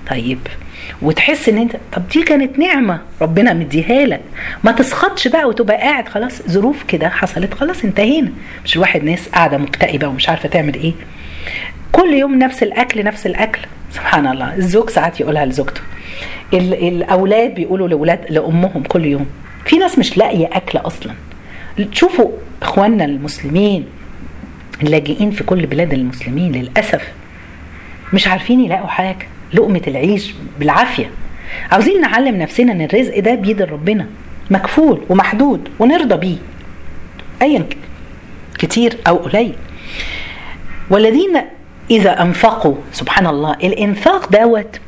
طيب 0.09 0.39
وتحس 1.01 1.49
إن 1.49 1.57
أنت 1.57 1.75
طب 1.93 2.07
دي 2.07 2.23
كانت 2.23 2.59
نعمة 2.59 3.01
ربنا 3.21 3.53
مديها 3.53 4.05
لك. 4.05 4.21
ما 4.63 4.71
تسخطش 4.71 5.27
بقى 5.27 5.45
وتبقى 5.47 5.77
قاعد 5.77 6.09
خلاص 6.09 6.41
ظروف 6.47 6.83
كده 6.83 7.09
حصلت 7.09 7.53
خلاص 7.53 7.83
انتهينا. 7.83 8.31
مش 8.65 8.75
الواحد 8.75 9.03
ناس 9.03 9.27
قاعدة 9.29 9.57
مكتئبة 9.57 10.07
ومش 10.07 10.29
عارفة 10.29 10.49
تعمل 10.49 10.73
إيه. 10.75 10.93
كل 11.91 12.13
يوم 12.13 12.35
نفس 12.39 12.63
الأكل 12.63 13.03
نفس 13.03 13.25
الأكل. 13.25 13.59
سبحان 13.91 14.27
الله. 14.27 14.55
الزوج 14.55 14.89
ساعات 14.89 15.19
يقولها 15.19 15.45
لزوجته. 15.45 15.81
ال- 16.53 16.87
الأولاد 16.87 17.55
بيقولوا 17.55 17.87
لاولاد 17.87 18.19
لأمهم 18.29 18.83
كل 18.83 19.05
يوم. 19.05 19.25
في 19.65 19.77
ناس 19.77 19.99
مش 19.99 20.17
لاقية 20.17 20.49
أكل 20.53 20.77
أصلا. 20.79 21.13
تشوفوا 21.91 22.31
إخواننا 22.61 23.05
المسلمين 23.05 23.85
اللاجئين 24.83 25.31
في 25.31 25.43
كل 25.43 25.65
بلاد 25.65 25.93
المسلمين 25.93 26.51
للأسف. 26.51 27.01
مش 28.13 28.27
عارفين 28.27 28.59
يلاقوا 28.65 28.87
حاجة. 28.87 29.27
لقمة 29.53 29.81
العيش 29.87 30.33
بالعافية. 30.59 31.09
عاوزين 31.71 32.01
نعلم 32.01 32.35
نفسنا 32.35 32.71
إن 32.71 32.81
الرزق 32.81 33.19
ده 33.19 33.35
بيد 33.35 33.61
ربنا 33.61 34.07
مكفول 34.51 35.01
ومحدود 35.09 35.69
ونرضى 35.79 36.15
بيه. 36.15 36.37
ايا 37.41 37.65
كتير 38.59 38.97
أو 39.07 39.15
قليل. 39.15 39.55
والذين 40.89 41.41
إذا 41.91 42.21
أنفقوا 42.21 42.75
سبحان 42.91 43.27
الله 43.27 43.53
الإنفاق 43.53 44.29
دوت 44.31 44.79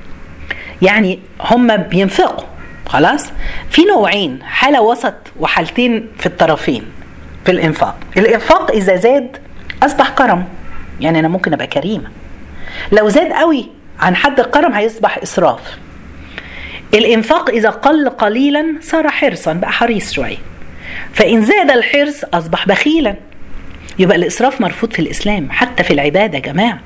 يعني 0.81 1.19
هم 1.41 1.77
بينفقوا 1.77 2.45
خلاص؟ 2.85 3.31
في 3.69 3.81
نوعين 3.85 4.39
حالة 4.43 4.81
وسط 4.81 5.15
وحالتين 5.39 6.07
في 6.17 6.25
الطرفين 6.25 6.83
في 7.45 7.51
الإنفاق. 7.51 7.97
الإنفاق 8.17 8.71
إذا 8.71 8.95
زاد 8.95 9.37
أصبح 9.83 10.09
كرم. 10.09 10.45
يعني 11.01 11.19
أنا 11.19 11.27
ممكن 11.27 11.53
أبقى 11.53 11.67
كريمة. 11.67 12.09
لو 12.91 13.09
زاد 13.09 13.31
قوي 13.31 13.69
عن 13.99 14.15
حد 14.15 14.39
الكرم 14.39 14.73
هيصبح 14.73 15.17
إسراف. 15.23 15.77
الإنفاق 16.93 17.49
إذا 17.49 17.69
قل 17.69 18.09
قليلا 18.09 18.65
صار 18.81 19.09
حرصا 19.09 19.53
بقى 19.53 19.71
حريص 19.71 20.11
شوية 20.13 20.37
فإن 21.13 21.41
زاد 21.45 21.71
الحرص 21.71 22.23
أصبح 22.33 22.67
بخيلا. 22.67 23.15
يبقى 23.99 24.17
الإسراف 24.17 24.61
مرفوض 24.61 24.93
في 24.93 24.99
الإسلام 24.99 25.47
حتى 25.51 25.83
في 25.83 25.93
العبادة 25.93 26.37
يا 26.37 26.43
جماعة. 26.43 26.79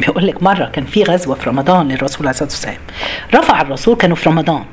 بيقول 0.00 0.26
لك 0.26 0.42
مرة 0.42 0.64
كان 0.64 0.84
في 0.84 1.02
غزوة 1.02 1.34
في 1.34 1.50
رمضان 1.50 1.88
للرسول 1.88 2.20
عليه 2.26 2.30
الصلاة 2.30 2.48
والسلام. 2.48 2.78
رفع 3.34 3.60
الرسول 3.60 3.96
كانوا 3.96 4.16
في 4.16 4.28
رمضان. 4.28 4.64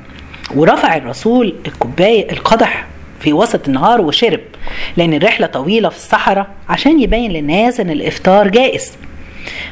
ورفع 0.55 0.95
الرسول 0.97 1.55
الكوباية 1.67 2.31
القدح 2.31 2.85
في 3.19 3.33
وسط 3.33 3.67
النهار 3.67 4.01
وشرب 4.01 4.39
لأن 4.97 5.13
الرحلة 5.13 5.47
طويلة 5.47 5.89
في 5.89 5.97
الصحراء 5.97 6.47
عشان 6.69 6.99
يبين 7.01 7.31
للناس 7.31 7.79
إن 7.79 7.89
الإفطار 7.89 8.47
جائز. 8.47 8.91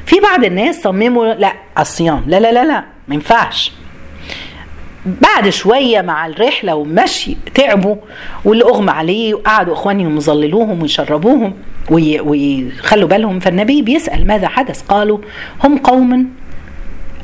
في 0.06 0.16
بعض 0.20 0.44
الناس 0.44 0.82
صمموا 0.82 1.34
لا 1.34 1.54
الصيام. 1.80 2.24
لا 2.28 2.40
لا 2.40 2.52
لا 2.52 2.66
لا 2.66 2.84
ما 3.08 3.16
ينفعش. 3.16 3.72
بعد 5.06 5.50
شوية 5.50 6.02
مع 6.02 6.26
الرحلة 6.26 6.76
والمشي 6.76 7.38
تعبوا 7.56 7.96
واللي 8.46 8.64
اغمى 8.64 8.92
عليه 8.92 9.34
وقعدوا 9.34 9.74
اخوانهم 9.74 10.18
يظللوهم 10.18 10.82
ويشربوهم 10.82 11.54
وي- 11.90 12.20
ويخلوا 12.20 13.08
بالهم. 13.10 13.40
فالنبي 13.40 13.82
بيسأل 13.82 14.28
ماذا 14.28 14.48
حدث؟ 14.48 14.82
قالوا 14.82 15.18
هم 15.64 15.78
قوم 15.78 16.30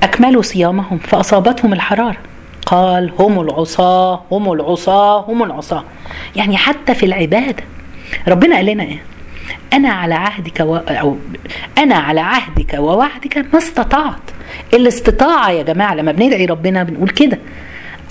أكملوا 0.04 0.42
صيامهم 0.42 0.98
فأصابتهم 0.98 1.74
الحرارة. 1.74 2.18
قال 2.66 3.12
هم 3.20 3.40
العصاة 3.42 4.22
هم 4.32 4.52
العصاة 4.54 5.20
هم 5.32 5.44
العصاة. 5.44 5.84
يعني 6.36 6.58
حتى 6.58 6.94
في 6.96 7.06
العبادة 7.06 7.64
ربنا 8.28 8.56
قال 8.56 8.66
لنا 8.66 8.84
إيه؟ 8.84 9.02
أنا 9.74 9.90
على 9.90 10.16
عهدك 10.16 10.60
و... 10.60 10.76
أو 10.76 11.18
أنا 11.78 11.96
على 11.96 12.20
عهدك 12.20 12.74
ووعدك 12.74 13.38
ما 13.38 13.60
استطعت. 13.60 14.22
الاستطاعة 14.74 15.52
يا 15.52 15.64
جماعة 15.64 15.96
لما 15.96 16.12
بندعي 16.12 16.46
ربنا 16.46 16.84
بنقول 16.84 17.10
كده. 17.10 17.40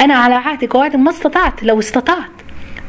أنا 0.00 0.14
على 0.14 0.34
عهدك 0.34 0.74
ووعدك 0.74 0.94
ما 0.96 1.10
استطعت 1.10 1.62
لو 1.62 1.78
استطعت. 1.78 2.30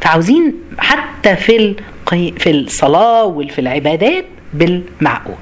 فعاوزين 0.02 0.54
حتى 0.78 1.36
في 1.36 1.56
القي... 1.58 2.32
في 2.32 2.52
الصلاة 2.52 3.24
وفي 3.24 3.62
العبادات 3.62 4.26
بالمعقول. 4.54 5.36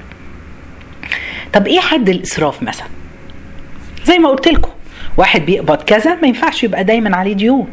طب 1.52 1.66
إيه 1.66 1.80
حد 1.80 2.08
الإسراف 2.08 2.62
مثلا؟ 2.62 2.86
زي 4.04 4.18
ما 4.18 4.28
قلت 4.28 4.48
لكم 4.48 4.70
واحد 5.16 5.40
بيقبض 5.46 5.82
كذا 5.82 6.14
ما 6.14 6.28
ينفعش 6.28 6.64
يبقى 6.64 6.84
دايما 6.84 7.16
عليه 7.16 7.32
ديون. 7.32 7.68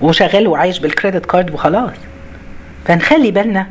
وشغال 0.00 0.48
وعايش 0.48 0.78
بالكريدت 0.78 1.26
كارد 1.26 1.50
وخلاص. 1.50 1.92
فنخلي 2.86 3.30
بالنا 3.30 3.66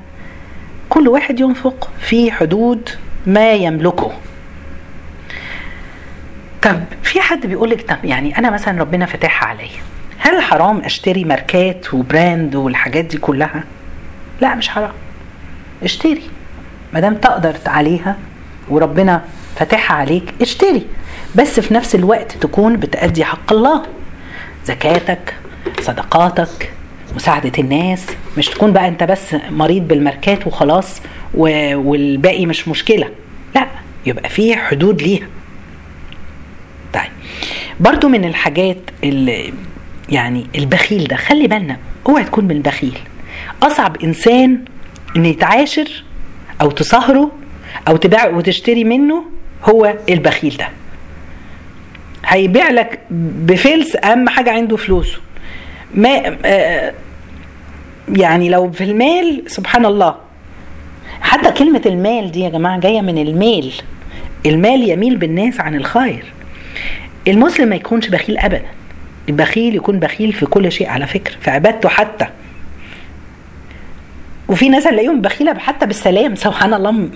كل 0.91 1.07
واحد 1.07 1.39
ينفق 1.39 1.89
في 1.99 2.31
حدود 2.31 2.89
ما 3.25 3.53
يملكه. 3.53 4.11
طب 6.61 6.83
في 7.03 7.21
حد 7.21 7.45
بيقول 7.45 7.69
لك 7.69 7.81
طب 7.89 8.05
يعني 8.05 8.37
أنا 8.37 8.49
مثلا 8.49 8.81
ربنا 8.81 9.05
فاتحها 9.05 9.49
عليا. 9.49 9.81
هل 10.17 10.41
حرام 10.41 10.79
أشتري 10.81 11.23
ماركات 11.23 11.93
وبراند 11.93 12.55
والحاجات 12.55 13.05
دي 13.05 13.17
كلها؟ 13.17 13.63
لا 14.41 14.55
مش 14.55 14.69
حرام. 14.69 14.91
اشتري. 15.83 16.23
ما 16.93 16.99
دام 16.99 17.15
تقدر 17.15 17.55
عليها 17.65 18.17
وربنا 18.69 19.21
فاتحها 19.55 19.97
عليك 19.97 20.33
اشتري. 20.41 20.87
بس 21.35 21.59
في 21.59 21.73
نفس 21.73 21.95
الوقت 21.95 22.31
تكون 22.31 22.77
بتأدي 22.77 23.25
حق 23.25 23.53
الله. 23.53 23.83
زكاتك 24.65 25.35
صدقاتك 25.81 26.73
مساعدة 27.15 27.51
الناس 27.59 28.05
مش 28.37 28.47
تكون 28.49 28.73
بقى 28.73 28.87
أنت 28.87 29.03
بس 29.03 29.35
مريض 29.49 29.87
بالماركات 29.87 30.47
وخلاص 30.47 31.01
والباقي 31.33 32.45
مش 32.45 32.67
مشكلة. 32.67 33.09
لا 33.55 33.67
يبقى 34.05 34.29
في 34.29 34.55
حدود 34.55 35.01
ليها. 35.01 35.27
طيب 36.93 37.11
برضو 37.79 38.09
من 38.09 38.25
الحاجات 38.25 38.77
اللي 39.03 39.53
يعني 40.09 40.45
البخيل 40.55 41.03
ده 41.03 41.15
خلي 41.15 41.47
بالنا 41.47 41.77
اوعى 42.09 42.23
تكون 42.23 42.45
من 42.45 42.51
البخيل. 42.51 42.97
أصعب 43.63 43.97
إنسان 44.03 44.65
إن 45.15 45.25
يتعاشر 45.25 46.03
أو 46.61 46.71
تصهره 46.71 47.31
أو 47.87 47.95
تبيع 47.97 48.27
وتشتري 48.27 48.83
منه 48.83 49.23
هو 49.63 49.93
البخيل 50.09 50.57
ده. 50.57 50.69
هيبيع 52.25 52.69
لك 52.69 52.99
بفلس 53.45 53.95
أهم 53.95 54.29
حاجة 54.29 54.51
عنده 54.51 54.77
فلوسه. 54.77 55.17
ما 55.93 56.37
آه 56.45 56.93
يعني 58.09 58.49
لو 58.49 58.71
في 58.71 58.83
المال 58.83 59.43
سبحان 59.47 59.85
الله 59.85 60.15
حتى 61.21 61.51
كلمة 61.51 61.81
المال 61.85 62.31
دي 62.31 62.39
يا 62.39 62.49
جماعة 62.49 62.79
جاية 62.79 63.01
من 63.01 63.17
الميل. 63.17 63.73
المال 64.45 64.89
يميل 64.89 65.17
بالناس 65.17 65.59
عن 65.59 65.75
الخير. 65.75 66.25
المسلم 67.27 67.69
ما 67.69 67.75
يكونش 67.75 68.07
بخيل 68.07 68.37
أبدا. 68.37 68.65
البخيل 69.29 69.75
يكون 69.75 69.99
بخيل 69.99 70.33
في 70.33 70.45
كل 70.45 70.71
شيء 70.71 70.89
على 70.89 71.07
فكرة 71.07 71.35
في 71.41 71.49
عبادته 71.49 71.89
حتى. 71.89 72.27
وفي 74.47 74.69
ناس 74.69 74.87
نلاقيهم 74.87 75.21
بخيلة 75.21 75.53
حتى 75.53 75.85
بالسلام 75.85 76.35
سبحان 76.35 76.73
الله. 76.73 77.09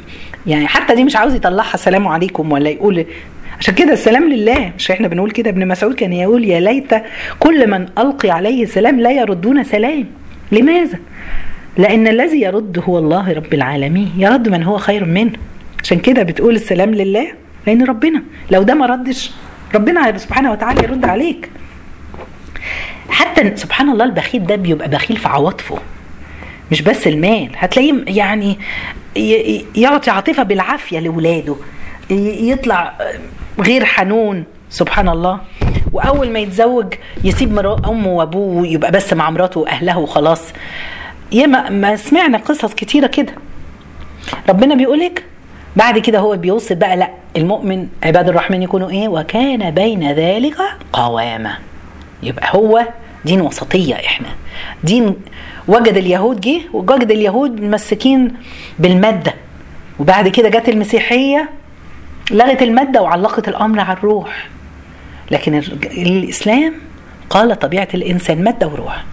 يعني 0.47 0.67
حتى 0.67 0.95
دي 0.95 1.03
مش 1.03 1.15
عاوز 1.15 1.33
يطلعها 1.35 1.73
السلام 1.73 2.07
عليكم 2.07 2.51
ولا 2.51 2.69
يقول 2.69 3.05
عشان 3.59 3.73
كده 3.75 3.93
السلام 3.93 4.29
لله. 4.29 4.71
مش 4.77 4.91
إحنا 4.91 5.07
بنقول 5.07 5.31
كده 5.31 5.49
ابن 5.49 5.67
مسعود 5.67 5.95
كان 5.95 6.13
يقول 6.13 6.45
يا 6.45 6.59
ليت 6.59 6.91
كل 7.39 7.69
من 7.69 7.87
ألقي 7.97 8.29
عليه 8.29 8.63
السلام 8.63 8.99
لا 8.99 9.11
يردون 9.11 9.63
سلام. 9.63 10.05
لماذا؟ 10.51 10.99
لأن 11.77 12.07
الذي 12.07 12.41
يرد 12.41 12.83
هو 12.87 12.97
الله 12.99 13.33
رب 13.33 13.53
العالمين. 13.53 14.11
يرد 14.17 14.49
من 14.49 14.63
هو 14.63 14.77
خير 14.77 15.05
منه. 15.05 15.31
عشان 15.83 15.99
كده 15.99 16.23
بتقول 16.23 16.55
السلام 16.55 16.95
لله 16.95 17.27
لأن 17.67 17.83
ربنا. 17.83 18.23
لو 18.51 18.63
ده 18.63 18.73
ما 18.73 18.85
ردش 18.85 19.31
ربنا 19.75 20.17
سبحانه 20.17 20.51
وتعالى 20.51 20.83
يرد 20.83 21.05
عليك. 21.05 21.49
حتى 23.09 23.51
سبحان 23.55 23.89
الله 23.89 24.05
البخيل 24.05 24.45
ده 24.45 24.55
بيبقى 24.55 24.89
بخيل 24.89 25.17
في 25.17 25.27
عواطفه 25.27 25.77
مش 26.71 26.81
بس 26.81 27.07
المال. 27.07 27.49
هتلاقيه 27.57 27.93
يعني 28.07 28.57
يعطي 29.75 30.11
عاطفة 30.11 30.43
بالعافية 30.43 30.99
لاولاده 30.99 31.55
يطلع 32.11 32.93
غير 33.59 33.85
حنون 33.85 34.43
سبحان 34.69 35.09
الله. 35.09 35.39
وأول 35.93 36.29
ما 36.29 36.39
يتزوج 36.39 36.93
يسيب 37.23 37.59
أمه 37.59 38.07
وأبوه 38.07 38.61
ويبقى 38.61 38.91
بس 38.91 39.13
مع 39.13 39.29
مراته 39.29 39.59
واهله 39.59 39.97
وخلاص. 39.97 40.41
ياما 41.31 41.69
ما 41.69 41.95
سمعنا 41.95 42.37
قصص 42.37 42.73
كتيرة 42.73 43.07
كده. 43.07 43.33
ربنا 44.49 44.75
بيقولك 44.75 45.23
بعد 45.75 45.99
كده 45.99 46.19
هو 46.19 46.37
بيوصف 46.37 46.73
بقى 46.75 46.97
لأ 46.97 47.09
المؤمن 47.37 47.87
عباد 48.03 48.29
الرحمن 48.29 48.63
يكونوا 48.63 48.89
إيه؟ 48.89 49.07
وكان 49.07 49.71
بين 49.71 50.11
ذلك 50.11 50.57
قوامة. 50.93 51.57
يبقى 52.23 52.47
هو 52.55 52.87
دين 53.25 53.41
وسطية 53.41 53.95
إحنا. 53.95 54.27
دين 54.83 55.15
وجد 55.67 55.97
اليهود 55.97 56.41
جه 56.41 56.61
وجد 56.73 57.11
اليهود 57.11 57.61
ممسكين 57.61 58.31
بالمادة. 58.79 59.33
وبعد 59.99 60.27
كده 60.27 60.49
جت 60.49 60.69
المسيحية 60.69 61.49
لغت 62.31 62.61
المادة 62.61 63.01
وعلقت 63.01 63.47
الأمر 63.47 63.79
على 63.79 63.97
الروح. 63.97 64.47
لكن 65.31 65.55
الإسلام 65.83 66.73
قال 67.29 67.59
طبيعة 67.59 67.88
الإنسان 67.93 68.43
مادة 68.43 68.67
وروح 68.67 69.03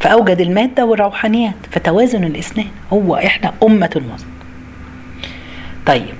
فأوجد 0.00 0.40
المادة 0.40 0.84
والروحانيات 0.84 1.54
فتوازن 1.70 2.24
الاثنين 2.24 2.70
هو 2.92 3.16
إحنا 3.16 3.52
أمة 3.62 4.02
وسط 4.14 4.26
طيب 5.86 6.14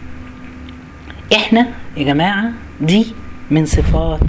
إحنا 1.36 1.66
يا 1.96 2.04
جماعة 2.04 2.50
دي 2.80 3.06
من 3.50 3.66
صفات 3.66 4.20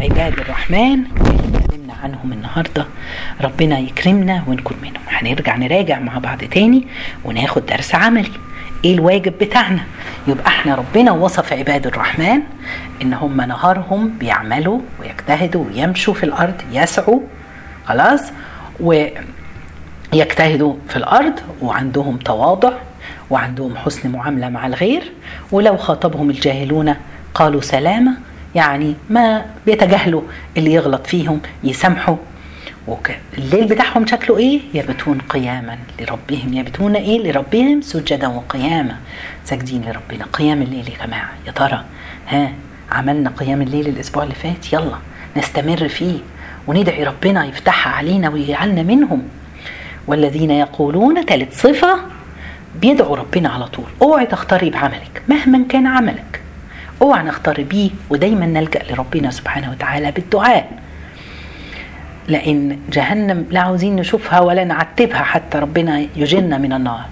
عباد 0.00 0.32
الرحمن 0.32 0.92
اللي 0.92 1.58
اتكلمنا 1.58 1.94
عنهم 2.02 2.32
النهارده. 2.32 2.86
ربنا 3.40 3.78
يكرمنا 3.78 4.44
ونكون 4.46 4.76
منهم. 4.82 5.02
هنرجع 5.08 5.56
نراجع 5.56 5.98
مع 5.98 6.18
بعض 6.18 6.38
تاني 6.38 6.86
وناخد 7.24 7.66
درس 7.66 7.94
عملي. 7.94 8.30
إيه 8.84 8.94
الواجب 8.94 9.38
بتاعنا؟ 9.40 9.80
يبقى 10.28 10.46
إحنا 10.46 10.74
ربنا 10.74 11.12
وصف 11.12 11.52
عباد 11.52 11.86
الرحمن 11.86 12.40
ان 13.02 13.14
هم 13.14 13.40
نهارهم 13.40 14.08
بيعملوا 14.18 14.80
ويجتهدوا 15.00 15.64
ويمشوا 15.64 16.14
في 16.14 16.24
الأرض 16.24 16.54
يسعوا 16.72 17.20
خلاص 17.86 18.20
ويجتهدوا 20.12 20.74
في 20.88 20.96
الأرض 20.96 21.40
وعندهم 21.62 22.16
تواضع 22.16 22.72
وعندهم 23.30 23.76
حسن 23.76 24.10
معاملة 24.12 24.48
مع 24.48 24.66
الغير 24.66 25.12
ولو 25.52 25.76
خاطبهم 25.76 26.30
الجاهلون 26.30 26.94
قالوا 27.34 27.60
سلامة 27.60 28.12
يعني 28.54 28.94
ما 29.10 29.44
بيتجاهلوا 29.66 30.22
اللي 30.56 30.72
يغلط 30.72 31.06
فيهم 31.06 31.40
يسامحوا 31.64 32.16
الليل 33.38 33.64
بتاعهم 33.64 34.06
شكله 34.06 34.38
إيه؟ 34.38 34.60
يبتون 34.74 35.18
قياما 35.18 35.78
لربهم 36.00 36.54
يبتون 36.54 36.96
إيه؟ 36.96 37.18
لربهم 37.18 37.80
سجدا 37.80 38.26
وقياما. 38.28 38.96
ساجدين 39.44 39.82
لربنا. 39.82 40.26
قيام 40.32 40.62
الليل 40.62 40.88
يا 40.88 41.06
جماعة. 41.06 41.30
يا 41.46 41.52
ترى 41.52 41.84
ها 42.28 42.52
عملنا 42.92 43.30
قيام 43.30 43.62
الليل 43.62 43.88
الأسبوع 43.88 44.22
اللي 44.22 44.34
فات؟ 44.34 44.72
يلا 44.72 44.96
نستمر 45.36 45.88
فيه. 45.88 46.18
وندعي 46.66 47.04
ربنا 47.04 47.44
يفتحها 47.44 47.92
علينا 47.92 48.28
ويجعلنا 48.28 48.82
منهم. 48.82 49.22
والذين 50.06 50.50
يقولون 50.50 51.24
ثالث 51.24 51.62
صفة 51.62 52.00
بيدعوا 52.80 53.16
ربنا 53.16 53.48
على 53.48 53.66
طول. 53.66 53.86
أوعي 54.02 54.26
تختاري 54.26 54.70
بعملك 54.70 55.22
مهما 55.28 55.64
كان 55.68 55.86
عملك. 55.86 56.40
اوعى 57.02 57.22
نختار 57.22 57.62
بيه 57.62 57.90
ودايما 58.10 58.46
نلجأ 58.46 58.82
لربنا 58.90 59.30
سبحانه 59.30 59.70
وتعالى 59.70 60.10
بالدعاء. 60.10 60.83
لأن 62.28 62.78
جهنم 62.90 63.46
لا 63.50 63.60
عاوزين 63.60 63.96
نشوفها 63.96 64.40
ولا 64.40 64.64
نعتبها 64.64 65.22
حتى 65.22 65.58
ربنا 65.58 66.06
يجلنا 66.16 66.58
من 66.58 66.72
النار. 66.72 67.04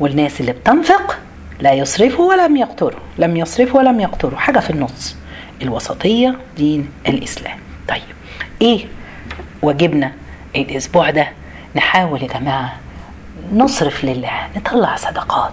والناس 0.00 0.40
اللي 0.40 0.52
بتنفق 0.52 1.18
لا 1.60 1.72
يصرفوا 1.72 2.34
ولم 2.34 2.56
يقتروا 2.56 3.00
لم 3.18 3.36
يصرفوا 3.36 3.80
ولم 3.80 4.00
يقتروا. 4.00 4.38
حاجة 4.38 4.58
في 4.58 4.70
النص 4.70 5.16
الوسطية 5.62 6.36
دين 6.56 6.88
الإسلام. 7.08 7.58
طيب 7.88 8.02
إيه 8.62 8.84
واجبنا 9.62 10.12
الأسبوع 10.56 11.10
ده؟ 11.10 11.28
نحاول 11.76 12.22
يا 12.22 12.28
جماعة 12.28 12.76
نصرف 13.52 14.04
لله 14.04 14.48
نطلع 14.56 14.96
صدقات. 14.96 15.52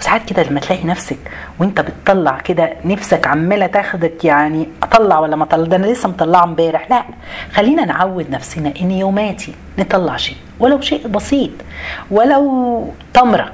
وساعات 0.00 0.24
كده 0.24 0.42
لما 0.42 0.60
تلاقي 0.60 0.84
نفسك 0.84 1.18
وانت 1.58 1.80
بتطلع 1.80 2.38
كده 2.40 2.72
نفسك 2.84 3.26
عمالة 3.26 3.66
تاخدك 3.66 4.24
يعني 4.24 4.68
أطلع 4.82 5.18
ولا 5.18 5.36
ما 5.36 5.44
أطلع؟ 5.44 5.66
ده 5.66 5.76
أنا 5.76 5.86
لسه 5.86 6.08
مطلعه 6.08 6.44
امبارح. 6.44 6.90
لا 6.90 7.02
خلينا 7.52 7.84
نعود 7.84 8.30
نفسنا 8.30 8.72
إن 8.80 8.90
يوماتي 8.90 9.54
نطلع 9.78 10.16
شيء 10.16 10.36
ولو 10.60 10.80
شيء 10.80 11.08
بسيط 11.08 11.50
ولو 12.10 12.92
تمرة 13.14 13.52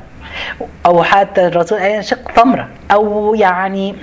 أو 0.86 1.02
حتى 1.02 1.46
الرسول 1.46 1.78
قال 1.78 2.04
شق 2.04 2.30
تمرة 2.32 2.68
أو 2.92 3.34
يعني 3.34 3.94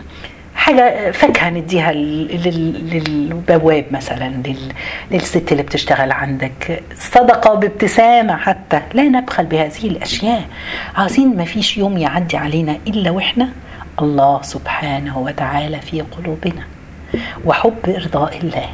حاجة 0.72 1.12
فاكهة 1.12 1.50
نديها 1.50 1.92
للبواب 1.92 3.86
مثلا 3.92 4.44
للست 5.12 5.52
اللي 5.52 5.64
بتشتغل 5.64 6.12
عندك. 6.12 6.84
صدقة 6.96 7.54
بابتسامة 7.54 8.38
حتى. 8.38 8.82
لا 8.94 9.04
نبخل 9.04 9.46
بهذه 9.46 9.84
الأشياء. 9.84 10.48
عايزين 10.96 11.38
ما 11.38 11.46
فيش 11.46 11.78
يوم 11.78 11.98
يعدي 11.98 12.38
علينا 12.38 12.78
إلا 12.88 13.12
وإحنا. 13.12 13.50
الله 14.02 14.42
سبحانه 14.42 15.20
وتعالى 15.20 15.80
في 15.80 16.02
قلوبنا. 16.02 16.64
وحب 17.46 17.78
إرضاء 17.88 18.38
الله. 18.38 18.70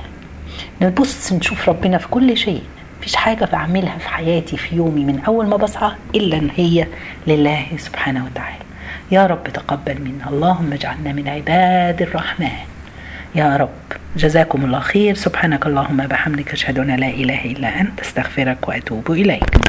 نبص 0.81 1.33
نشوف 1.33 1.69
ربنا 1.69 1.97
في 1.97 2.07
كل 2.07 2.37
شيء. 2.37 2.63
مفيش 2.99 3.15
حاجة 3.15 3.45
بعملها 3.45 3.97
في 3.97 4.09
حياتي 4.09 4.57
في 4.57 4.75
يومي 4.75 5.03
من 5.05 5.19
أول 5.27 5.47
ما 5.47 5.57
بصحى 5.57 5.91
إلا 6.15 6.37
إن 6.37 6.49
هي 6.57 6.87
لله 7.27 7.65
سبحانه 7.77 8.25
وتعالى. 8.25 8.66
يا 9.11 9.25
رب 9.25 9.47
تقبل 9.53 10.01
منا. 10.01 10.29
اللهم 10.29 10.73
اجعلنا 10.73 11.11
من 11.13 11.27
عباد 11.27 12.01
الرحمن. 12.01 12.67
يا 13.35 13.57
رب 13.57 13.69
جزاكم 14.17 14.65
الله 14.65 14.79
خير. 14.79 15.15
سبحانك 15.15 15.65
اللهم 15.65 15.97
بحمدك 15.97 16.53
أشهد 16.53 16.79
أن 16.79 16.95
لا 16.95 17.07
إله 17.07 17.45
إلا 17.45 17.81
أنت 17.81 17.99
أستغفرك 17.99 18.67
وأتوب 18.67 19.11
إليك. 19.11 19.67